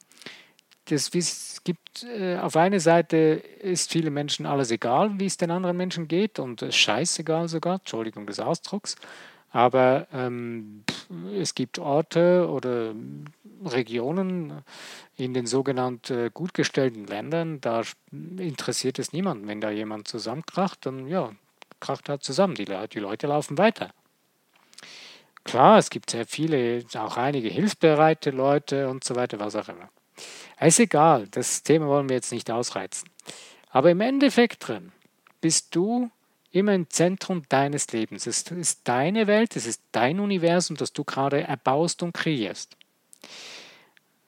das, 0.86 1.14
es 1.14 1.64
gibt 1.64 2.04
äh, 2.04 2.38
auf 2.38 2.56
einer 2.56 2.80
Seite 2.80 3.18
ist 3.62 3.92
vielen 3.92 4.14
Menschen 4.14 4.46
alles 4.46 4.72
egal, 4.72 5.20
wie 5.20 5.26
es 5.26 5.38
den 5.38 5.52
anderen 5.52 5.78
Menschen 5.78 6.08
geht 6.08 6.40
und 6.40 6.62
ist 6.62 6.76
scheißegal 6.76 7.48
sogar, 7.48 7.76
Entschuldigung 7.76 8.26
des 8.26 8.40
Ausdrucks. 8.40 8.96
Aber 9.52 10.08
ähm, 10.14 10.84
es 11.38 11.56
gibt 11.56 11.78
Orte 11.78 12.48
oder 12.50 12.94
Regionen 13.66 14.64
in 15.18 15.34
den 15.34 15.46
sogenannten 15.46 16.28
äh, 16.28 16.30
gut 16.34 16.54
gestellten 16.54 17.06
Ländern, 17.06 17.60
da 17.62 17.82
interessiert 18.12 18.98
es 18.98 19.14
niemanden. 19.14 19.48
Wenn 19.48 19.62
da 19.62 19.70
jemand 19.70 20.08
zusammenkracht, 20.08 20.86
dann 20.86 21.08
ja, 21.08 21.32
kracht 21.80 22.10
er 22.10 22.22
zusammen. 22.22 22.56
Die, 22.56 22.66
die 22.66 23.00
Leute 23.00 23.28
laufen 23.28 23.58
weiter. 23.58 23.92
Klar, 25.44 25.78
es 25.78 25.90
gibt 25.90 26.12
sehr 26.12 26.26
viele, 26.26 26.84
auch 26.96 27.18
einige 27.18 27.50
hilfsbereite 27.50 28.32
Leute 28.32 28.90
und 28.90 29.04
so 29.04 29.16
weiter, 29.16 29.40
was 29.40 29.56
auch 29.56 29.68
immer. 29.68 29.90
Ist 30.60 30.80
egal, 30.80 31.28
das 31.32 31.64
Thema 31.64 31.88
wollen 31.88 32.10
wir 32.10 32.16
jetzt 32.16 32.32
nicht 32.32 32.52
ausreizen. 32.52 33.10
Aber 33.70 33.90
im 33.90 34.02
Endeffekt 34.02 34.68
drin 34.68 34.92
bist 35.40 35.76
du 35.76 36.12
immer 36.52 36.74
im 36.74 36.90
Zentrum 36.90 37.44
deines 37.50 37.92
Lebens. 37.92 38.28
Es 38.28 38.44
ist 38.44 38.82
deine 38.84 39.28
Welt, 39.28 39.56
es 39.56 39.66
ist 39.66 39.82
dein 39.92 40.20
Universum, 40.20 40.76
das 40.76 40.94
du 40.94 41.04
gerade 41.04 41.42
erbaust 41.42 42.04
und 42.04 42.14
kreierst. 42.14 42.76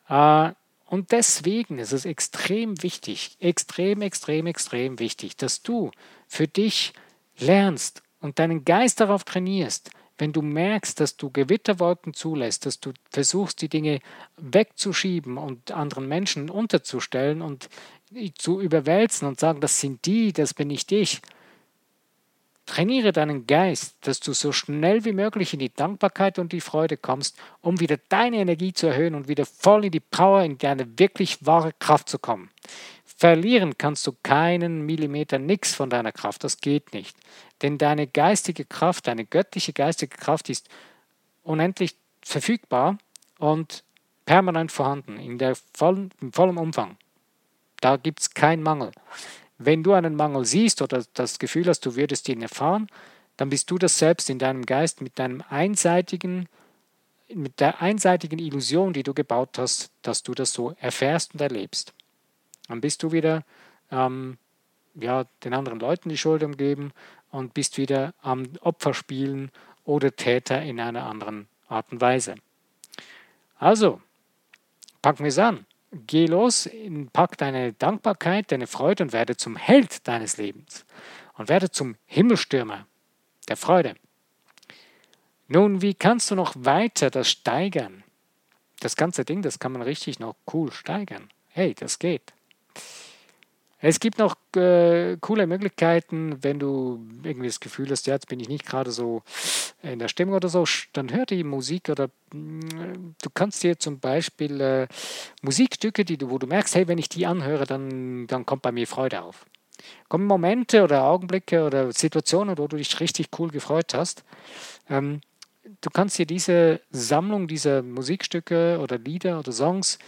Äh, 0.08 0.52
und 0.86 1.12
deswegen 1.12 1.80
ist 1.80 1.92
es 1.92 2.06
extrem 2.06 2.82
wichtig, 2.84 3.36
extrem, 3.40 4.02
extrem, 4.02 4.48
extrem 4.48 5.00
wichtig, 5.00 5.38
dass 5.38 5.64
du 5.64 5.92
für 6.28 6.48
dich 6.48 6.94
lernst 7.38 8.04
und 8.20 8.40
deinen 8.40 8.64
Geist 8.64 9.00
darauf 9.00 9.24
trainierst, 9.24 9.90
wenn 10.18 10.32
du 10.32 10.42
merkst, 10.42 11.00
dass 11.00 11.18
du 11.18 11.30
Gewitterwolken 11.32 12.14
zulässt, 12.14 12.66
dass 12.66 12.80
du 12.80 12.92
versuchst, 13.12 13.62
die 13.62 13.70
Dinge 13.70 14.00
wegzuschieben 14.38 15.38
und 15.38 15.72
anderen 15.72 16.08
Menschen 16.08 16.50
unterzustellen 16.50 17.42
und 17.42 17.70
zu 18.38 18.62
überwälzen 18.62 19.28
und 19.28 19.40
sagen, 19.40 19.60
das 19.60 19.80
sind 19.80 20.06
die, 20.06 20.34
das 20.34 20.54
bin 20.54 20.68
nicht 20.68 20.92
ich, 20.92 21.22
Trainiere 22.66 23.12
deinen 23.12 23.46
Geist, 23.46 23.98
dass 24.02 24.22
du 24.22 24.32
so 24.32 24.54
schnell 24.54 25.04
wie 25.04 25.12
möglich 25.12 25.52
in 25.52 25.60
die 25.60 25.74
Dankbarkeit 25.74 26.40
und 26.40 26.54
die 26.54 26.62
Freude 26.62 26.96
kommst, 26.96 27.38
um 27.60 27.82
wieder 27.82 27.98
deine 28.08 28.38
Energie 28.38 28.72
zu 28.72 28.88
erhöhen 28.88 29.16
und 29.16 29.28
wieder 29.28 29.46
voll 29.46 29.86
in 29.86 29.92
die 29.92 30.00
Power, 30.00 30.44
in 30.44 30.58
deine 30.58 30.88
wirklich 30.98 31.46
wahre 31.46 31.74
Kraft 31.78 32.08
zu 32.08 32.20
kommen. 32.20 32.50
Verlieren 33.24 33.78
kannst 33.78 34.06
du 34.06 34.12
keinen 34.22 34.86
Millimeter 34.86 35.40
nix 35.40 35.74
von 35.74 35.90
deiner 35.90 36.12
Kraft, 36.12 36.44
das 36.44 36.58
geht 36.58 36.94
nicht. 36.94 37.16
Denn 37.62 37.78
deine 37.78 38.06
geistige 38.06 38.66
Kraft, 38.66 39.08
deine 39.08 39.24
göttliche 39.24 39.72
geistige 39.72 40.18
Kraft 40.18 40.50
ist 40.50 40.68
unendlich 41.42 41.96
verfügbar 42.22 42.98
und 43.40 43.86
permanent 44.26 44.74
vorhanden, 44.74 45.16
in 45.16 45.38
der 45.38 45.56
vollen, 45.56 46.12
im 46.20 46.34
vollen 46.34 46.58
Umfang. 46.58 46.98
Da 47.80 47.96
gibt 47.96 48.20
es 48.20 48.34
keinen 48.34 48.62
Mangel. 48.62 48.92
Wenn 49.58 49.84
du 49.84 49.94
einen 49.94 50.18
Mangel 50.18 50.44
siehst 50.44 50.82
oder 50.82 51.06
das 51.14 51.40
Gefühl 51.40 51.68
hast, 51.68 51.86
du 51.86 51.96
würdest 51.96 52.28
ihn 52.28 52.42
erfahren, 52.42 52.88
dann 53.38 53.50
bist 53.50 53.72
du 53.72 53.78
das 53.78 53.98
selbst 53.98 54.30
in 54.30 54.38
deinem 54.38 54.66
Geist 54.66 55.00
mit 55.00 55.18
deinem 55.18 55.42
einseitigen, 55.48 56.50
mit 57.34 57.62
der 57.62 57.82
einseitigen 57.82 58.40
Illusion, 58.40 58.92
die 58.92 59.04
du 59.04 59.14
gebaut 59.14 59.58
hast, 59.60 59.92
dass 60.02 60.24
du 60.24 60.34
das 60.34 60.52
so 60.52 60.74
erfährst 60.82 61.34
und 61.34 61.40
erlebst. 61.40 61.94
Dann 62.68 62.82
bist 62.82 63.04
du 63.04 63.12
wieder 63.12 63.44
ähm, 63.92 64.38
ja, 64.96 65.26
den 65.44 65.54
anderen 65.54 65.80
Leuten 65.80 66.10
die 66.10 66.18
Schuld 66.18 66.44
umgeben 66.44 66.92
und 67.32 67.54
bist 67.54 67.78
wieder 67.78 68.14
am 68.22 68.48
Opfer 68.62 68.94
spielen 68.94 69.52
oder 69.86 70.16
Täter 70.16 70.62
in 70.62 70.80
einer 70.80 71.06
anderen 71.06 71.48
Art 71.68 71.92
und 71.92 72.02
Weise. 72.02 72.36
Also, 73.58 74.02
packen 75.02 75.24
wir 75.24 75.30
es 75.30 75.40
an. 75.40 75.66
Geh 75.92 76.26
los, 76.26 76.70
pack 77.12 77.38
deine 77.38 77.74
Dankbarkeit, 77.74 78.52
deine 78.52 78.66
Freude 78.68 79.04
und 79.04 79.14
werde 79.14 79.38
zum 79.38 79.56
Held 79.56 80.08
deines 80.08 80.38
Lebens 80.38 80.86
und 81.38 81.50
werde 81.50 81.70
zum 81.70 81.96
Himmelstürmer 82.06 82.88
der 83.48 83.58
Freude. 83.58 83.96
Nun, 85.48 85.82
wie 85.82 85.94
kannst 85.94 86.32
du 86.32 86.36
noch 86.36 86.56
weiter 86.58 87.12
das 87.12 87.30
steigern? 87.30 88.04
Das 88.80 88.96
ganze 88.96 89.24
Ding, 89.24 89.42
das 89.42 89.60
kann 89.60 89.72
man 89.72 89.84
richtig 89.84 90.20
noch 90.20 90.36
cool 90.52 90.72
steigern. 90.72 91.30
Hey, 91.50 91.76
das 91.76 92.00
geht. 92.00 92.34
Es 93.86 94.00
gibt 94.00 94.18
noch 94.18 94.38
äh, 94.56 95.18
coole 95.20 95.46
Möglichkeiten, 95.46 96.42
wenn 96.42 96.58
du 96.58 97.06
irgendwie 97.22 97.48
das 97.48 97.60
Gefühl 97.60 97.92
hast, 97.92 98.08
ja, 98.08 98.14
jetzt 98.14 98.30
bin 98.30 98.40
ich 98.40 98.48
nicht 98.48 98.66
gerade 98.66 98.92
so 98.92 99.24
in 99.82 100.00
der 100.00 100.08
Stimmung 100.08 100.36
oder 100.36 100.48
so, 100.48 100.64
dann 100.94 101.12
hör 101.12 101.26
die 101.26 101.44
Musik 101.44 101.90
oder 101.90 102.08
mm, 102.32 103.16
du 103.22 103.30
kannst 103.34 103.62
dir 103.62 103.78
zum 103.78 104.00
Beispiel 104.00 104.62
äh, 104.62 104.88
Musikstücke, 105.42 106.06
die 106.06 106.18
du, 106.18 106.30
wo 106.30 106.38
du 106.38 106.48
merkst, 106.48 106.76
hey, 106.76 106.88
wenn 106.88 106.98
ich 106.98 107.10
die 107.10 107.26
anhöre, 107.26 107.66
dann, 107.66 108.26
dann 108.28 108.46
kommt 108.46 108.62
bei 108.62 108.72
mir 108.72 108.88
Freude 108.88 109.22
auf. 109.22 109.46
Kommen 110.08 110.28
Momente 110.28 110.82
oder 110.82 111.04
Augenblicke 111.04 111.66
oder 111.66 111.92
Situationen, 111.92 112.58
wo 112.58 112.68
du 112.68 112.78
dich 112.78 113.02
richtig 113.02 113.38
cool 113.38 113.50
gefreut 113.50 113.94
hast. 113.94 114.24
Ähm, 114.90 115.20
du 115.82 115.90
kannst 115.90 116.18
dir 116.18 116.26
diese 116.26 116.80
Sammlung 116.90 117.50
dieser 117.50 117.84
Musikstücke 117.84 118.80
oder 118.82 118.98
Lieder 118.98 119.40
oder 119.40 119.52
Songs 119.52 120.00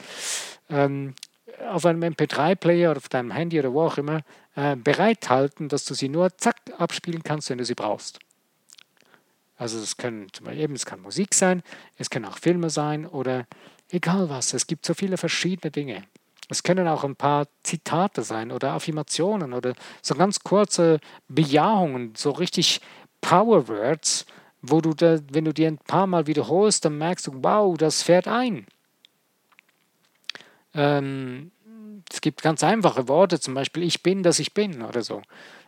ähm, 0.69 1.13
auf 1.69 1.85
einem 1.85 2.03
MP3-Player 2.03 2.91
oder 2.91 2.97
auf 2.97 3.09
deinem 3.09 3.31
Handy 3.31 3.59
oder 3.59 3.73
wo 3.73 3.83
auch 3.83 3.97
immer 3.97 4.21
äh, 4.55 4.75
bereithalten, 4.75 5.69
dass 5.69 5.85
du 5.85 5.93
sie 5.93 6.09
nur 6.09 6.37
zack 6.37 6.57
abspielen 6.77 7.23
kannst, 7.23 7.49
wenn 7.49 7.57
du 7.57 7.65
sie 7.65 7.75
brauchst. 7.75 8.19
Also 9.57 9.79
es 9.79 9.97
können 9.97 10.27
zum 10.33 10.45
Beispiel 10.45 10.63
eben, 10.63 10.75
es 10.75 10.85
kann 10.85 11.01
Musik 11.01 11.33
sein, 11.33 11.63
es 11.97 12.09
können 12.09 12.25
auch 12.25 12.37
Filme 12.37 12.69
sein 12.69 13.05
oder 13.05 13.45
egal 13.89 14.29
was. 14.29 14.53
Es 14.53 14.67
gibt 14.67 14.85
so 14.85 14.93
viele 14.93 15.17
verschiedene 15.17 15.71
Dinge. 15.71 16.03
Es 16.49 16.61
können 16.61 16.87
auch 16.87 17.03
ein 17.03 17.15
paar 17.15 17.47
Zitate 17.63 18.21
sein 18.23 18.51
oder 18.51 18.73
Affirmationen 18.73 19.53
oder 19.53 19.73
so 20.01 20.13
ganz 20.15 20.39
kurze 20.41 20.99
Bejahungen, 21.27 22.13
so 22.15 22.31
richtig 22.31 22.81
Power 23.21 23.67
Words, 23.67 24.25
wo 24.61 24.81
du 24.81 24.93
da, 24.93 25.19
wenn 25.31 25.45
du 25.45 25.53
die 25.53 25.65
ein 25.65 25.77
paar 25.77 26.05
Mal 26.05 26.27
wiederholst, 26.27 26.85
dann 26.85 26.97
merkst 26.97 27.27
du, 27.27 27.43
wow, 27.43 27.75
das 27.77 28.03
fährt 28.03 28.27
ein. 28.27 28.67
Ähm, 30.75 31.51
es 32.11 32.21
gibt 32.21 32.41
ganz 32.41 32.63
einfache 32.63 33.07
Worte, 33.07 33.39
zum 33.39 33.53
Beispiel 33.53 33.83
ich 33.83 34.03
bin, 34.03 34.21
dass 34.23 34.39
ich 34.39 34.53
bin 34.53 34.81
oder 34.81 35.01
so. 35.01 35.21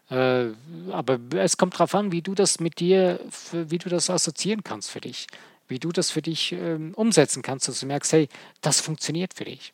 Äh, 0.10 0.50
aber 0.92 1.20
es 1.36 1.58
kommt 1.58 1.74
darauf 1.76 1.96
an, 1.96 2.12
wie 2.12 2.22
du 2.22 2.36
das 2.36 2.60
mit 2.60 2.80
dir, 2.80 3.20
wie 3.52 3.78
du 3.78 3.90
das 3.90 4.10
assoziieren 4.10 4.64
kannst 4.64 4.92
für 4.92 5.02
dich, 5.02 5.28
wie 5.68 5.80
du 5.80 5.92
das 5.92 6.12
für 6.12 6.22
dich 6.22 6.54
ähm, 6.54 6.94
umsetzen 6.96 7.42
kannst, 7.42 7.68
dass 7.68 7.80
du 7.80 7.86
merkst, 7.86 8.14
hey, 8.14 8.30
das 8.62 8.80
funktioniert 8.80 9.34
für 9.34 9.46
dich. 9.46 9.74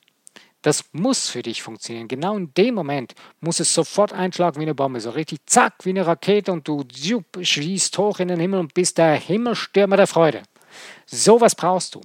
Das 0.64 0.86
muss 0.94 1.30
für 1.30 1.42
dich 1.42 1.62
funktionieren. 1.62 2.08
Genau 2.08 2.38
in 2.38 2.54
dem 2.54 2.74
Moment 2.74 3.16
muss 3.42 3.60
es 3.60 3.74
sofort 3.74 4.14
einschlagen 4.14 4.60
wie 4.60 4.64
eine 4.64 4.74
Bombe, 4.74 5.02
so 5.02 5.10
richtig 5.10 5.42
zack 5.46 5.74
wie 5.84 5.90
eine 5.90 6.08
Rakete 6.08 6.54
und 6.54 6.68
du 6.68 6.86
schießt 7.42 7.98
hoch 7.98 8.20
in 8.20 8.30
den 8.30 8.40
Himmel 8.40 8.62
und 8.62 8.74
bist 8.74 8.98
der 8.98 9.16
Himmelstürmer 9.16 9.98
der 9.98 10.08
Freude. 10.08 10.44
Sowas 11.06 11.54
brauchst 11.54 11.96
du. 11.96 12.02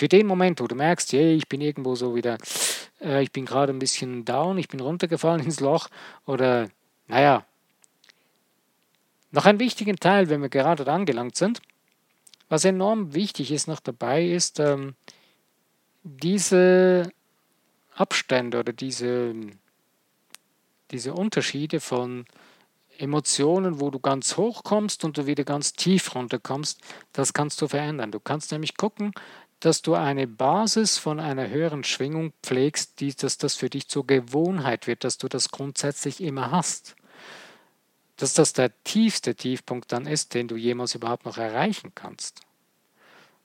Für 0.00 0.08
den 0.08 0.26
Moment, 0.26 0.62
wo 0.62 0.66
du 0.66 0.74
merkst, 0.74 1.12
hey, 1.12 1.34
ich 1.34 1.46
bin 1.46 1.60
irgendwo 1.60 1.94
so 1.94 2.14
wieder, 2.14 2.38
äh, 3.02 3.22
ich 3.22 3.32
bin 3.32 3.44
gerade 3.44 3.70
ein 3.70 3.78
bisschen 3.78 4.24
down, 4.24 4.56
ich 4.56 4.66
bin 4.66 4.80
runtergefallen 4.80 5.44
ins 5.44 5.60
Loch 5.60 5.90
oder, 6.24 6.70
naja, 7.06 7.44
noch 9.30 9.44
ein 9.44 9.60
wichtiger 9.60 9.94
Teil, 9.96 10.30
wenn 10.30 10.40
wir 10.40 10.48
gerade 10.48 10.90
angelangt 10.90 11.36
sind, 11.36 11.60
was 12.48 12.64
enorm 12.64 13.12
wichtig 13.12 13.52
ist 13.52 13.68
noch 13.68 13.80
dabei, 13.80 14.24
ist 14.24 14.58
ähm, 14.58 14.94
diese 16.02 17.12
Abstände 17.94 18.60
oder 18.60 18.72
diese, 18.72 19.34
diese 20.92 21.12
Unterschiede 21.12 21.78
von 21.78 22.24
Emotionen, 22.96 23.80
wo 23.80 23.90
du 23.90 23.98
ganz 23.98 24.38
hoch 24.38 24.62
kommst 24.64 25.04
und 25.04 25.18
du 25.18 25.26
wieder 25.26 25.44
ganz 25.44 25.74
tief 25.74 26.14
runterkommst, 26.14 26.80
das 27.12 27.34
kannst 27.34 27.60
du 27.60 27.68
verändern. 27.68 28.12
Du 28.12 28.20
kannst 28.20 28.50
nämlich 28.52 28.78
gucken, 28.78 29.12
dass 29.60 29.82
du 29.82 29.94
eine 29.94 30.26
Basis 30.26 30.98
von 30.98 31.20
einer 31.20 31.48
höheren 31.48 31.84
Schwingung 31.84 32.32
pflegst, 32.42 33.00
die, 33.00 33.14
dass 33.14 33.36
das 33.38 33.54
für 33.54 33.68
dich 33.68 33.88
zur 33.88 34.06
Gewohnheit 34.06 34.86
wird, 34.86 35.04
dass 35.04 35.18
du 35.18 35.28
das 35.28 35.50
grundsätzlich 35.50 36.22
immer 36.22 36.50
hast. 36.50 36.96
Dass 38.16 38.34
das 38.34 38.54
der 38.54 38.72
tiefste 38.84 39.34
Tiefpunkt 39.34 39.92
dann 39.92 40.06
ist, 40.06 40.34
den 40.34 40.48
du 40.48 40.56
jemals 40.56 40.94
überhaupt 40.94 41.26
noch 41.26 41.36
erreichen 41.36 41.92
kannst. 41.94 42.40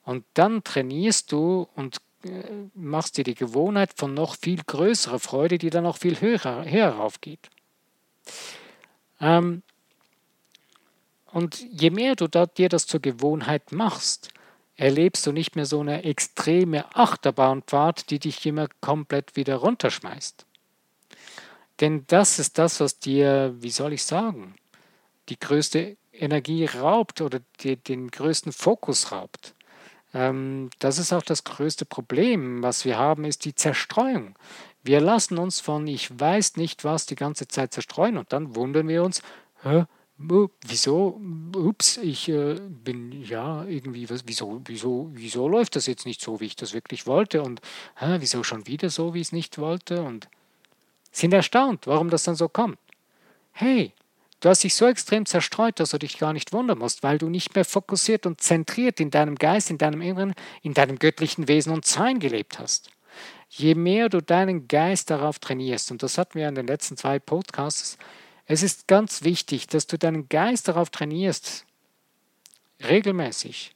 Und 0.03 0.23
dann 0.33 0.63
trainierst 0.63 1.31
du 1.31 1.67
und 1.75 1.97
äh, 2.23 2.29
machst 2.73 3.17
dir 3.17 3.23
die 3.23 3.35
Gewohnheit 3.35 3.93
von 3.95 4.13
noch 4.13 4.35
viel 4.35 4.61
größerer 4.63 5.19
Freude, 5.19 5.57
die 5.57 5.69
dann 5.69 5.83
noch 5.83 5.97
viel 5.97 6.21
höher, 6.21 6.65
höher 6.65 6.89
raufgeht. 6.89 7.49
Ähm, 9.19 9.63
und 11.25 11.59
je 11.59 11.89
mehr 11.89 12.15
du 12.15 12.29
da, 12.29 12.45
dir 12.45 12.69
das 12.69 12.87
zur 12.87 13.01
Gewohnheit 13.01 13.73
machst, 13.73 14.29
erlebst 14.77 15.25
du 15.25 15.31
nicht 15.31 15.55
mehr 15.55 15.65
so 15.65 15.79
eine 15.79 16.03
extreme 16.03 16.95
Achterbahnfahrt, 16.95 18.09
die 18.09 18.19
dich 18.19 18.45
immer 18.45 18.67
komplett 18.81 19.35
wieder 19.35 19.55
runterschmeißt. 19.57 20.45
Denn 21.81 22.05
das 22.07 22.39
ist 22.39 22.57
das, 22.57 22.79
was 22.79 22.99
dir, 22.99 23.53
wie 23.59 23.71
soll 23.71 23.93
ich 23.93 24.03
sagen, 24.03 24.55
die 25.29 25.39
größte 25.39 25.97
Energie 26.13 26.65
raubt 26.65 27.21
oder 27.21 27.39
die, 27.61 27.75
den 27.75 28.09
größten 28.09 28.51
Fokus 28.51 29.11
raubt. 29.11 29.53
Ähm, 30.13 30.69
das 30.79 30.97
ist 30.97 31.11
auch 31.11 31.23
das 31.23 31.43
größte 31.43 31.85
Problem, 31.85 32.63
was 32.63 32.85
wir 32.85 32.97
haben, 32.97 33.25
ist 33.25 33.43
die 33.45 33.55
Zerstreuung. 33.55 34.35
Wir 34.83 35.01
lassen 35.01 35.37
uns 35.37 35.59
von 35.59 35.87
ich 35.87 36.17
weiß 36.17 36.57
nicht 36.57 36.83
was 36.83 37.05
die 37.05 37.15
ganze 37.15 37.47
Zeit 37.47 37.73
zerstreuen 37.73 38.17
und 38.17 38.31
dann 38.31 38.55
wundern 38.55 38.87
wir 38.87 39.03
uns, 39.03 39.21
wieso, 40.17 41.19
ups, 41.55 41.97
ich 41.97 42.29
äh, 42.29 42.55
bin 42.59 43.23
ja 43.23 43.65
irgendwie, 43.65 44.09
was, 44.09 44.23
wieso, 44.25 44.61
wieso, 44.65 45.09
wieso 45.13 45.47
läuft 45.47 45.75
das 45.75 45.87
jetzt 45.87 46.05
nicht 46.05 46.21
so, 46.21 46.39
wie 46.39 46.45
ich 46.45 46.55
das 46.55 46.73
wirklich 46.73 47.05
wollte 47.05 47.41
und 47.41 47.61
hä, 47.97 48.17
wieso 48.19 48.43
schon 48.43 48.65
wieder 48.67 48.89
so, 48.89 49.13
wie 49.13 49.21
ich 49.21 49.27
es 49.27 49.31
nicht 49.33 49.57
wollte 49.57 50.01
und 50.03 50.29
sind 51.11 51.33
erstaunt, 51.33 51.87
warum 51.87 52.09
das 52.09 52.23
dann 52.23 52.35
so 52.35 52.47
kommt. 52.47 52.77
Hey, 53.51 53.93
du 54.39 54.49
hast 54.49 54.63
dich 54.63 54.75
so 54.75 54.85
extrem 54.85 55.25
zerstreut, 55.25 55.79
dass 55.79 55.89
du 55.91 55.99
dich 55.99 56.17
gar 56.17 56.33
nicht 56.33 56.53
wundern 56.53 56.77
musst, 56.77 57.03
weil 57.03 57.17
du 57.17 57.29
nicht 57.29 57.55
mehr 57.55 57.65
fokussiert 57.65 58.25
und 58.25 58.41
zentriert 58.41 58.99
in 58.99 59.11
deinem 59.11 59.35
Geist, 59.35 59.69
in 59.69 59.77
deinem 59.77 60.01
Inneren, 60.01 60.33
in 60.61 60.73
deinem 60.73 60.97
göttlichen 60.99 61.47
Wesen 61.47 61.73
und 61.73 61.85
Sein 61.85 62.19
gelebt 62.19 62.59
hast. 62.59 62.89
Je 63.49 63.75
mehr 63.75 64.09
du 64.09 64.21
deinen 64.21 64.67
Geist 64.67 65.09
darauf 65.09 65.39
trainierst, 65.39 65.91
und 65.91 66.03
das 66.03 66.17
hatten 66.17 66.37
wir 66.37 66.49
in 66.49 66.55
den 66.55 66.67
letzten 66.67 66.97
zwei 66.97 67.19
Podcasts, 67.19 67.97
es 68.47 68.61
ist 68.61 68.87
ganz 68.87 69.23
wichtig, 69.23 69.67
dass 69.67 69.87
du 69.87 69.97
deinen 69.97 70.29
Geist 70.29 70.67
darauf 70.67 70.91
trainierst, 70.91 71.65
regelmäßig 72.87 73.73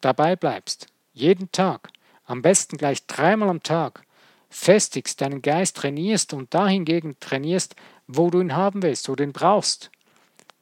dabei 0.00 0.36
bleibst, 0.36 0.88
jeden 1.14 1.50
Tag, 1.52 1.88
am 2.26 2.42
besten 2.42 2.76
gleich 2.76 3.06
dreimal 3.06 3.48
am 3.48 3.62
Tag, 3.62 4.04
festigst, 4.50 5.20
deinen 5.20 5.40
Geist 5.40 5.78
trainierst 5.78 6.34
und 6.34 6.52
dahingegen 6.52 7.18
trainierst, 7.18 7.76
wo 8.06 8.30
du 8.30 8.40
ihn 8.40 8.54
haben 8.54 8.82
willst, 8.82 9.08
wo 9.08 9.14
du 9.14 9.24
ihn 9.24 9.32
brauchst. 9.32 9.90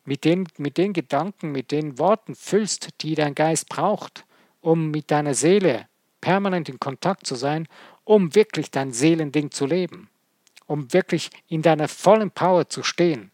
Mit 0.04 0.24
den, 0.24 0.48
mit 0.56 0.78
den 0.78 0.92
Gedanken, 0.92 1.52
mit 1.52 1.72
den 1.72 1.98
Worten 1.98 2.34
füllst, 2.34 2.88
die 3.02 3.14
dein 3.14 3.34
Geist 3.34 3.68
braucht, 3.68 4.24
um 4.60 4.90
mit 4.90 5.10
deiner 5.10 5.34
Seele 5.34 5.86
permanent 6.20 6.68
in 6.68 6.78
Kontakt 6.78 7.26
zu 7.26 7.34
sein, 7.34 7.66
um 8.04 8.34
wirklich 8.34 8.70
dein 8.70 8.92
Seelending 8.92 9.50
zu 9.50 9.66
leben, 9.66 10.08
um 10.66 10.92
wirklich 10.92 11.30
in 11.48 11.62
deiner 11.62 11.88
vollen 11.88 12.30
Power 12.30 12.68
zu 12.68 12.82
stehen 12.82 13.31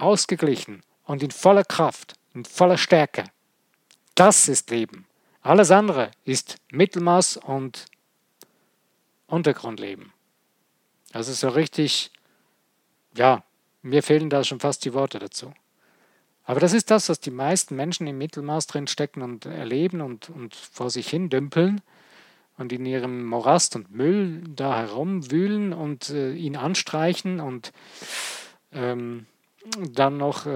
ausgeglichen 0.00 0.82
und 1.04 1.22
in 1.22 1.30
voller 1.30 1.64
Kraft, 1.64 2.14
in 2.34 2.44
voller 2.44 2.78
Stärke. 2.78 3.24
Das 4.14 4.48
ist 4.48 4.70
Leben. 4.70 5.06
Alles 5.42 5.70
andere 5.70 6.10
ist 6.24 6.56
Mittelmaß 6.70 7.38
und 7.38 7.86
Untergrundleben. 9.26 10.12
Also 11.12 11.32
so 11.32 11.48
richtig, 11.48 12.10
ja, 13.16 13.42
mir 13.82 14.02
fehlen 14.02 14.30
da 14.30 14.44
schon 14.44 14.60
fast 14.60 14.84
die 14.84 14.94
Worte 14.94 15.18
dazu. 15.18 15.52
Aber 16.44 16.60
das 16.60 16.72
ist 16.72 16.90
das, 16.90 17.08
was 17.08 17.20
die 17.20 17.30
meisten 17.30 17.76
Menschen 17.76 18.06
im 18.06 18.18
Mittelmaß 18.18 18.66
drin 18.66 18.86
stecken 18.86 19.22
und 19.22 19.46
erleben 19.46 20.00
und, 20.00 20.30
und 20.30 20.54
vor 20.54 20.90
sich 20.90 21.08
hin 21.08 21.28
dümpeln 21.28 21.82
und 22.56 22.72
in 22.72 22.86
ihrem 22.86 23.24
Morast 23.26 23.76
und 23.76 23.90
Müll 23.90 24.42
da 24.48 24.78
herumwühlen 24.78 25.72
und 25.72 26.10
äh, 26.10 26.32
ihn 26.32 26.56
anstreichen 26.56 27.40
und 27.40 27.72
ähm, 28.72 29.26
dann 29.92 30.16
noch 30.16 30.46
äh, 30.46 30.50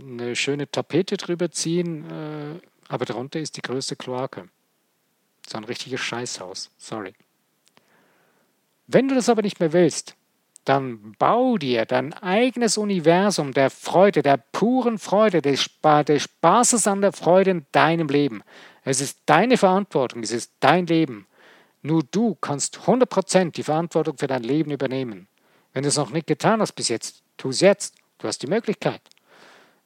eine 0.00 0.34
schöne 0.34 0.70
Tapete 0.70 1.16
drüber 1.16 1.50
ziehen, 1.50 2.04
äh, 2.10 2.60
aber 2.88 3.04
darunter 3.04 3.38
ist 3.38 3.56
die 3.56 3.62
größte 3.62 3.96
Kloake. 3.96 4.48
So 5.46 5.58
ein 5.58 5.64
richtiges 5.64 6.00
Scheißhaus. 6.00 6.70
Sorry. 6.78 7.14
Wenn 8.86 9.08
du 9.08 9.14
das 9.14 9.28
aber 9.28 9.42
nicht 9.42 9.60
mehr 9.60 9.72
willst, 9.72 10.14
dann 10.64 11.14
bau 11.18 11.56
dir 11.56 11.86
dein 11.86 12.12
eigenes 12.12 12.76
Universum 12.76 13.52
der 13.52 13.70
Freude, 13.70 14.22
der 14.22 14.36
puren 14.36 14.98
Freude, 14.98 15.40
des, 15.40 15.62
Spa 15.62 16.04
des 16.04 16.24
Spaßes 16.24 16.86
an 16.86 17.00
der 17.00 17.12
Freude 17.12 17.50
in 17.50 17.66
deinem 17.72 18.08
Leben. 18.08 18.42
Es 18.84 19.00
ist 19.00 19.20
deine 19.26 19.56
Verantwortung, 19.56 20.22
es 20.22 20.30
ist 20.30 20.52
dein 20.60 20.86
Leben. 20.86 21.26
Nur 21.82 22.02
du 22.02 22.34
kannst 22.34 22.80
100% 22.80 23.52
die 23.52 23.62
Verantwortung 23.62 24.18
für 24.18 24.26
dein 24.26 24.42
Leben 24.42 24.70
übernehmen. 24.70 25.28
Wenn 25.72 25.82
du 25.82 25.88
es 25.88 25.96
noch 25.96 26.10
nicht 26.10 26.26
getan 26.26 26.60
hast 26.60 26.72
bis 26.72 26.88
jetzt, 26.88 27.22
tu 27.36 27.50
es 27.50 27.60
jetzt. 27.60 27.97
Du 28.18 28.26
hast 28.26 28.42
die 28.42 28.48
Möglichkeit. 28.48 29.00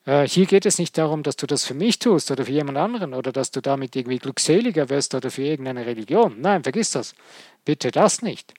Äh, 0.07 0.27
hier 0.27 0.47
geht 0.47 0.67
es 0.67 0.79
nicht 0.79 0.97
darum, 0.99 1.23
dass 1.23 1.37
du 1.37 1.47
das 1.47 1.65
für 1.65 1.75
mich 1.75 1.99
tust 1.99 2.31
oder 2.31 2.45
für 2.45 2.53
jemand 2.53 2.79
anderen 2.79 3.15
oder 3.15 3.31
dass 3.31 3.51
du 3.51 3.61
damit 3.61 3.95
irgendwie 3.95 4.19
glückseliger 4.19 4.89
wirst 4.89 5.15
oder 5.15 5.31
für 5.31 5.43
irgendeine 5.43 5.87
Religion. 5.87 6.41
Nein, 6.41 6.63
vergiss 6.63 6.93
das. 6.93 7.15
Bitte 7.65 7.91
das 7.91 8.23
nicht. 8.23 8.55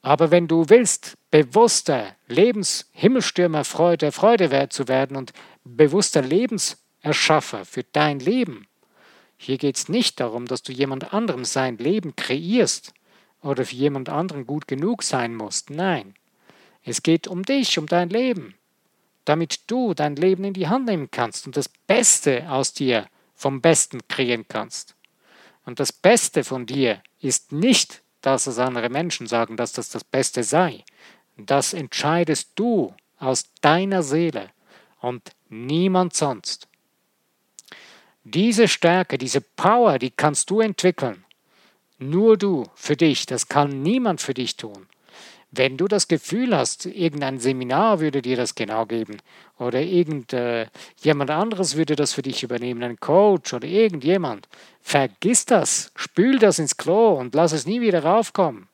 Aber 0.00 0.30
wenn 0.30 0.46
du 0.46 0.68
willst, 0.68 1.16
bewusster 1.30 2.14
Lebenshimmelstürmer 2.28 3.64
Freude, 3.64 4.12
Freude 4.12 4.50
wert 4.50 4.72
zu 4.72 4.86
werden 4.86 5.16
und 5.16 5.32
bewusster 5.64 6.22
Lebenserschaffer 6.22 7.64
für 7.64 7.82
dein 7.82 8.20
Leben, 8.20 8.68
hier 9.36 9.58
geht 9.58 9.76
es 9.76 9.88
nicht 9.88 10.20
darum, 10.20 10.46
dass 10.46 10.62
du 10.62 10.72
jemand 10.72 11.12
anderem 11.12 11.44
sein 11.44 11.78
Leben 11.78 12.16
kreierst 12.16 12.92
oder 13.42 13.64
für 13.64 13.74
jemand 13.74 14.08
anderen 14.08 14.46
gut 14.46 14.66
genug 14.66 15.02
sein 15.02 15.34
musst. 15.34 15.70
Nein, 15.70 16.14
es 16.84 17.02
geht 17.02 17.28
um 17.28 17.42
dich, 17.42 17.78
um 17.78 17.86
dein 17.86 18.08
Leben 18.08 18.54
damit 19.28 19.70
du 19.70 19.92
dein 19.92 20.16
Leben 20.16 20.44
in 20.44 20.54
die 20.54 20.68
Hand 20.68 20.86
nehmen 20.86 21.10
kannst 21.10 21.46
und 21.46 21.56
das 21.56 21.68
Beste 21.68 22.50
aus 22.50 22.72
dir 22.72 23.06
vom 23.34 23.60
Besten 23.60 24.00
kreieren 24.08 24.46
kannst. 24.48 24.94
Und 25.66 25.80
das 25.80 25.92
Beste 25.92 26.44
von 26.44 26.64
dir 26.64 27.02
ist 27.20 27.52
nicht, 27.52 28.02
dass 28.22 28.46
es 28.46 28.58
andere 28.58 28.88
Menschen 28.88 29.26
sagen, 29.26 29.56
dass 29.56 29.72
das 29.72 29.90
das 29.90 30.02
Beste 30.02 30.42
sei. 30.42 30.82
Das 31.36 31.74
entscheidest 31.74 32.52
du 32.54 32.94
aus 33.18 33.44
deiner 33.60 34.02
Seele 34.02 34.50
und 35.00 35.30
niemand 35.50 36.14
sonst. 36.14 36.66
Diese 38.24 38.66
Stärke, 38.66 39.18
diese 39.18 39.40
Power, 39.40 39.98
die 39.98 40.10
kannst 40.10 40.50
du 40.50 40.60
entwickeln. 40.60 41.24
Nur 41.98 42.36
du 42.36 42.64
für 42.74 42.96
dich, 42.96 43.26
das 43.26 43.48
kann 43.48 43.82
niemand 43.82 44.20
für 44.20 44.34
dich 44.34 44.56
tun. 44.56 44.86
Wenn 45.50 45.78
du 45.78 45.88
das 45.88 46.08
Gefühl 46.08 46.54
hast, 46.54 46.84
irgendein 46.84 47.38
Seminar 47.38 48.00
würde 48.00 48.20
dir 48.20 48.36
das 48.36 48.54
genau 48.54 48.84
geben 48.84 49.16
oder 49.58 49.80
irgendjemand 49.80 51.30
äh, 51.30 51.32
anderes 51.32 51.76
würde 51.76 51.96
das 51.96 52.12
für 52.12 52.22
dich 52.22 52.42
übernehmen, 52.42 52.82
ein 52.82 53.00
Coach 53.00 53.54
oder 53.54 53.66
irgendjemand, 53.66 54.46
vergiss 54.82 55.46
das, 55.46 55.90
spül 55.96 56.38
das 56.38 56.58
ins 56.58 56.76
Klo 56.76 57.12
und 57.14 57.34
lass 57.34 57.52
es 57.52 57.66
nie 57.66 57.80
wieder 57.80 58.04
raufkommen. 58.04 58.68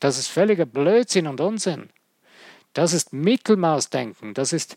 Das 0.00 0.18
ist 0.18 0.28
völliger 0.28 0.66
Blödsinn 0.66 1.26
und 1.26 1.40
Unsinn. 1.40 1.88
Das 2.74 2.92
ist 2.92 3.12
Mittelmaßdenken, 3.12 4.34
das 4.34 4.52
ist 4.52 4.76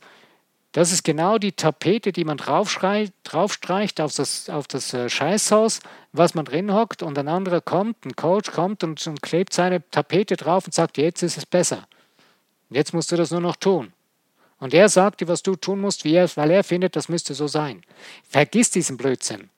das 0.73 0.91
ist 0.91 1.03
genau 1.03 1.37
die 1.37 1.53
Tapete, 1.53 2.11
die 2.11 2.25
man 2.25 2.37
draufstreicht 2.37 4.01
auf 4.01 4.13
das, 4.13 4.49
auf 4.49 4.67
das 4.67 4.93
äh, 4.93 5.09
Scheißhaus, 5.09 5.79
was 6.11 6.35
man 6.35 6.45
drin 6.45 6.73
hockt 6.73 7.01
und 7.03 7.17
ein 7.17 7.27
anderer 7.27 7.61
kommt, 7.61 8.05
ein 8.05 8.15
Coach 8.15 8.51
kommt 8.51 8.83
und, 8.83 9.05
und 9.07 9.21
klebt 9.21 9.53
seine 9.53 9.89
Tapete 9.89 10.35
drauf 10.35 10.65
und 10.65 10.73
sagt, 10.73 10.97
jetzt 10.97 11.23
ist 11.23 11.37
es 11.37 11.45
besser. 11.45 11.87
Jetzt 12.69 12.93
musst 12.93 13.11
du 13.11 13.15
das 13.15 13.31
nur 13.31 13.41
noch 13.41 13.55
tun. 13.55 13.93
Und 14.59 14.73
er 14.73 14.89
sagt 14.89 15.21
dir, 15.21 15.27
was 15.27 15.43
du 15.43 15.55
tun 15.55 15.79
musst, 15.79 16.05
er, 16.05 16.29
weil 16.35 16.51
er 16.51 16.63
findet, 16.63 16.95
das 16.95 17.09
müsste 17.09 17.33
so 17.33 17.47
sein. 17.47 17.81
Vergiss 18.27 18.71
diesen 18.71 18.97
Blödsinn. 18.97 19.49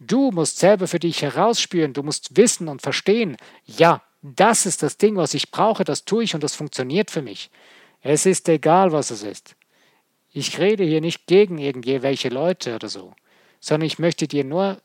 Du 0.00 0.32
musst 0.32 0.58
selber 0.58 0.88
für 0.88 0.98
dich 0.98 1.22
herausspüren, 1.22 1.92
du 1.92 2.02
musst 2.02 2.36
wissen 2.36 2.68
und 2.68 2.82
verstehen, 2.82 3.36
ja, 3.64 4.02
das 4.22 4.66
ist 4.66 4.82
das 4.82 4.96
Ding, 4.96 5.16
was 5.16 5.34
ich 5.34 5.50
brauche, 5.50 5.84
das 5.84 6.04
tue 6.04 6.24
ich 6.24 6.34
und 6.34 6.42
das 6.42 6.54
funktioniert 6.54 7.10
für 7.10 7.22
mich. 7.22 7.50
Es 8.02 8.26
ist 8.26 8.48
egal, 8.48 8.92
was 8.92 9.10
es 9.10 9.22
ist. 9.22 9.54
Ich 10.36 10.58
rede 10.58 10.82
hier 10.82 11.00
nicht 11.00 11.28
gegen 11.28 11.58
irgendwelche 11.58 12.28
Leute 12.28 12.74
oder 12.74 12.88
so, 12.88 13.14
sondern 13.60 13.86
ich 13.86 14.00
möchte 14.00 14.26
dir 14.26 14.42
nur 14.42 14.82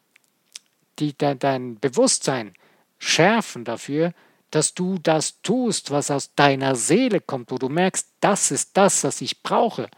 die, 0.99 1.13
de, 1.13 1.33
dein 1.33 1.79
Bewusstsein 1.79 2.53
schärfen 2.99 3.65
dafür, 3.65 4.13
dass 4.51 4.75
du 4.75 4.99
das 5.01 5.41
tust, 5.41 5.89
was 5.89 6.11
aus 6.11 6.35
deiner 6.35 6.75
Seele 6.75 7.19
kommt, 7.19 7.49
wo 7.49 7.57
du 7.57 7.67
merkst, 7.67 8.07
das 8.19 8.51
ist 8.51 8.77
das, 8.77 9.03
was 9.03 9.21
ich 9.21 9.41
brauche. 9.41 9.89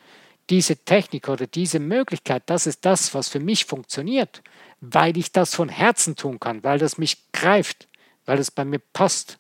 Diese 0.50 0.78
Technik 0.78 1.28
oder 1.28 1.48
diese 1.48 1.80
Möglichkeit, 1.80 2.44
das 2.46 2.66
ist 2.66 2.86
das, 2.86 3.14
was 3.14 3.28
für 3.28 3.42
mich 3.42 3.66
funktioniert, 3.66 4.42
weil 4.80 5.18
ich 5.18 5.34
das 5.34 5.54
von 5.54 5.68
Herzen 5.68 6.16
tun 6.16 6.40
kann, 6.40 6.64
weil 6.64 6.80
das 6.80 6.98
mich 6.98 7.30
greift, 7.34 7.90
weil 8.26 8.40
es 8.40 8.52
bei 8.52 8.64
mir 8.64 8.80
passt. 8.80 9.38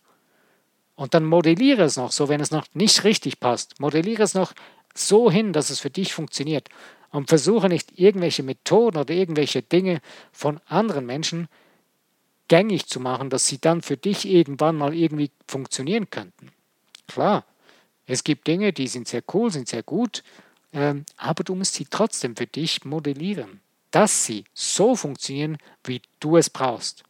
Und 0.95 1.13
dann 1.13 1.23
modelliere 1.23 1.83
es 1.83 1.95
noch 1.95 2.11
so, 2.11 2.27
wenn 2.27 2.41
es 2.41 2.51
noch 2.51 2.67
nicht 2.73 3.05
richtig 3.05 3.39
passt. 3.39 3.79
Modelliere 3.79 4.23
es 4.23 4.33
noch 4.33 4.53
so 4.93 5.31
hin, 5.31 5.53
dass 5.53 5.69
es 5.69 5.79
für 5.79 5.89
dich 5.89 6.13
funktioniert. 6.13 6.69
Und 7.11 7.27
versuche 7.27 7.67
nicht 7.67 7.99
irgendwelche 7.99 8.41
Methoden 8.41 8.97
oder 8.97 9.13
irgendwelche 9.13 9.61
Dinge 9.61 10.01
von 10.31 10.61
anderen 10.67 11.05
Menschen 11.05 11.49
gängig 12.47 12.87
zu 12.87 12.99
machen, 12.99 13.29
dass 13.29 13.47
sie 13.47 13.59
dann 13.59 13.81
für 13.81 13.97
dich 13.97 14.27
irgendwann 14.27 14.77
mal 14.77 14.93
irgendwie 14.93 15.31
funktionieren 15.47 16.09
könnten. 16.09 16.51
Klar, 17.07 17.45
es 18.05 18.23
gibt 18.23 18.47
Dinge, 18.47 18.73
die 18.73 18.87
sind 18.87 19.07
sehr 19.07 19.23
cool, 19.33 19.51
sind 19.51 19.67
sehr 19.67 19.83
gut, 19.83 20.23
ähm, 20.73 21.05
aber 21.17 21.43
du 21.43 21.55
musst 21.55 21.75
sie 21.75 21.85
trotzdem 21.85 22.35
für 22.35 22.47
dich 22.47 22.83
modellieren, 22.85 23.61
dass 23.91 24.25
sie 24.25 24.43
so 24.53 24.95
funktionieren, 24.95 25.57
wie 25.83 26.01
du 26.19 26.37
es 26.37 26.49
brauchst. 26.49 27.03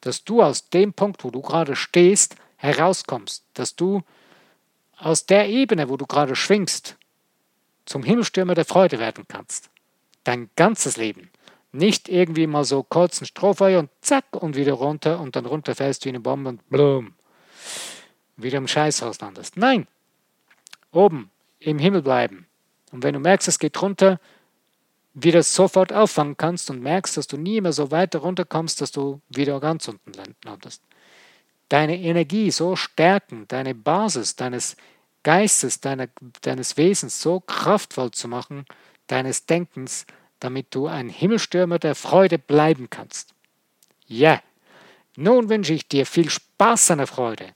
Dass 0.00 0.24
du 0.24 0.42
aus 0.42 0.68
dem 0.70 0.92
Punkt, 0.92 1.22
wo 1.22 1.30
du 1.30 1.40
gerade 1.40 1.76
stehst, 1.76 2.36
herauskommst, 2.56 3.44
dass 3.54 3.76
du 3.76 4.02
aus 5.02 5.26
der 5.26 5.48
Ebene, 5.48 5.88
wo 5.88 5.96
du 5.96 6.06
gerade 6.06 6.36
schwingst, 6.36 6.96
zum 7.84 8.04
Himmelstürmer 8.04 8.54
der 8.54 8.64
Freude 8.64 8.98
werden 8.98 9.24
kannst. 9.26 9.70
Dein 10.24 10.50
ganzes 10.54 10.96
Leben. 10.96 11.30
Nicht 11.72 12.08
irgendwie 12.08 12.46
mal 12.46 12.64
so 12.64 12.82
kurz 12.82 13.20
ein 13.20 13.26
Strohfeuer 13.26 13.80
und 13.80 13.90
zack 14.00 14.26
und 14.30 14.56
wieder 14.56 14.74
runter 14.74 15.20
und 15.20 15.34
dann 15.34 15.46
runterfällst 15.46 16.04
wie 16.04 16.10
eine 16.10 16.20
Bombe 16.20 16.50
und 16.50 16.68
blum. 16.68 17.14
Wieder 18.36 18.58
im 18.58 18.68
Scheißhaus 18.68 19.20
landest. 19.20 19.56
Nein. 19.56 19.86
Oben, 20.92 21.30
im 21.58 21.78
Himmel 21.78 22.02
bleiben. 22.02 22.46
Und 22.92 23.02
wenn 23.02 23.14
du 23.14 23.20
merkst, 23.20 23.48
es 23.48 23.58
geht 23.58 23.80
runter, 23.80 24.20
wieder 25.14 25.42
sofort 25.42 25.92
auffangen 25.92 26.36
kannst 26.36 26.70
und 26.70 26.82
merkst, 26.82 27.16
dass 27.16 27.26
du 27.26 27.36
nie 27.36 27.60
mehr 27.60 27.72
so 27.72 27.90
weiter 27.90 28.20
runterkommst, 28.20 28.80
dass 28.80 28.92
du 28.92 29.20
wieder 29.28 29.58
ganz 29.60 29.88
unten 29.88 30.12
landest. 30.44 30.82
Deine 31.68 31.98
Energie 31.98 32.50
so 32.50 32.76
stärken, 32.76 33.46
deine 33.48 33.74
Basis 33.74 34.36
deines 34.36 34.76
Geistes, 35.22 35.80
deiner, 35.80 36.08
deines 36.42 36.76
Wesens 36.76 37.20
so 37.20 37.40
kraftvoll 37.40 38.10
zu 38.10 38.28
machen, 38.28 38.64
deines 39.06 39.46
Denkens, 39.46 40.06
damit 40.40 40.74
du 40.74 40.86
ein 40.86 41.08
Himmelstürmer 41.08 41.78
der 41.78 41.94
Freude 41.94 42.38
bleiben 42.38 42.90
kannst. 42.90 43.34
Ja, 44.06 44.42
nun 45.16 45.48
wünsche 45.48 45.74
ich 45.74 45.88
dir 45.88 46.06
viel 46.06 46.30
Spaß 46.30 46.92
an 46.92 46.98
der 46.98 47.06
Freude, 47.06 47.54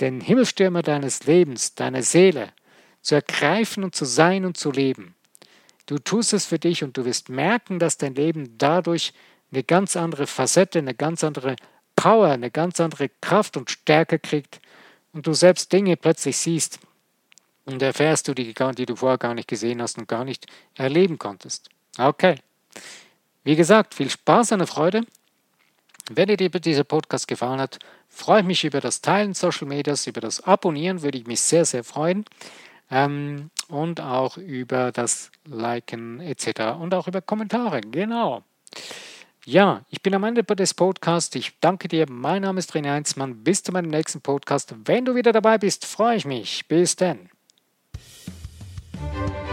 den 0.00 0.20
Himmelstürmer 0.20 0.82
deines 0.82 1.24
Lebens, 1.24 1.74
deiner 1.74 2.02
Seele, 2.02 2.52
zu 3.00 3.14
ergreifen 3.14 3.84
und 3.84 3.94
zu 3.94 4.04
sein 4.04 4.44
und 4.44 4.56
zu 4.56 4.70
leben. 4.70 5.14
Du 5.86 5.98
tust 5.98 6.34
es 6.34 6.44
für 6.44 6.58
dich 6.58 6.84
und 6.84 6.96
du 6.96 7.04
wirst 7.04 7.30
merken, 7.30 7.78
dass 7.78 7.96
dein 7.96 8.14
Leben 8.14 8.58
dadurch 8.58 9.12
eine 9.50 9.64
ganz 9.64 9.96
andere 9.96 10.26
Facette, 10.26 10.78
eine 10.78 10.94
ganz 10.94 11.24
andere 11.24 11.56
Power, 11.96 12.28
eine 12.28 12.50
ganz 12.50 12.80
andere 12.80 13.08
Kraft 13.20 13.56
und 13.56 13.70
Stärke 13.70 14.18
kriegt 14.18 14.60
und 15.12 15.26
du 15.26 15.32
selbst 15.32 15.72
Dinge 15.72 15.96
plötzlich 15.96 16.36
siehst 16.36 16.78
und 17.72 17.82
erfährst 17.82 18.28
du, 18.28 18.34
die, 18.34 18.54
die 18.54 18.86
du 18.86 18.96
vorher 18.96 19.18
gar 19.18 19.34
nicht 19.34 19.48
gesehen 19.48 19.80
hast 19.82 19.98
und 19.98 20.08
gar 20.08 20.24
nicht 20.24 20.46
erleben 20.74 21.18
konntest. 21.18 21.68
Okay. 21.98 22.36
Wie 23.44 23.56
gesagt, 23.56 23.94
viel 23.94 24.10
Spaß 24.10 24.52
und 24.52 24.66
Freude. 24.66 25.02
Wenn 26.10 26.28
dir 26.28 26.36
dieser 26.50 26.84
Podcast 26.84 27.28
gefallen 27.28 27.60
hat, 27.60 27.78
freue 28.08 28.40
ich 28.40 28.46
mich 28.46 28.64
über 28.64 28.80
das 28.80 29.00
Teilen 29.00 29.34
Social 29.34 29.68
Medias, 29.68 30.06
über 30.06 30.20
das 30.20 30.42
Abonnieren, 30.42 31.02
würde 31.02 31.18
ich 31.18 31.26
mich 31.26 31.40
sehr, 31.40 31.64
sehr 31.64 31.84
freuen 31.84 32.24
ähm, 32.90 33.50
und 33.68 34.00
auch 34.00 34.36
über 34.36 34.92
das 34.92 35.30
Liken 35.46 36.20
etc. 36.20 36.76
und 36.80 36.94
auch 36.94 37.06
über 37.06 37.22
Kommentare. 37.22 37.80
Genau. 37.80 38.42
Ja, 39.46 39.82
ich 39.88 40.02
bin 40.02 40.14
am 40.14 40.24
Ende 40.24 40.44
des 40.44 40.74
Podcasts. 40.74 41.34
Ich 41.34 41.58
danke 41.60 41.88
dir. 41.88 42.06
Mein 42.10 42.42
Name 42.42 42.58
ist 42.58 42.74
René 42.74 42.90
Heinzmann. 42.90 43.42
Bis 43.42 43.62
zu 43.62 43.72
meinem 43.72 43.88
nächsten 43.88 44.20
Podcast. 44.20 44.74
Wenn 44.84 45.06
du 45.06 45.14
wieder 45.14 45.32
dabei 45.32 45.56
bist, 45.56 45.86
freue 45.86 46.16
ich 46.16 46.26
mich. 46.26 46.68
Bis 46.68 46.94
dann. 46.94 47.29
Thank 49.00 49.14
you 49.14 49.49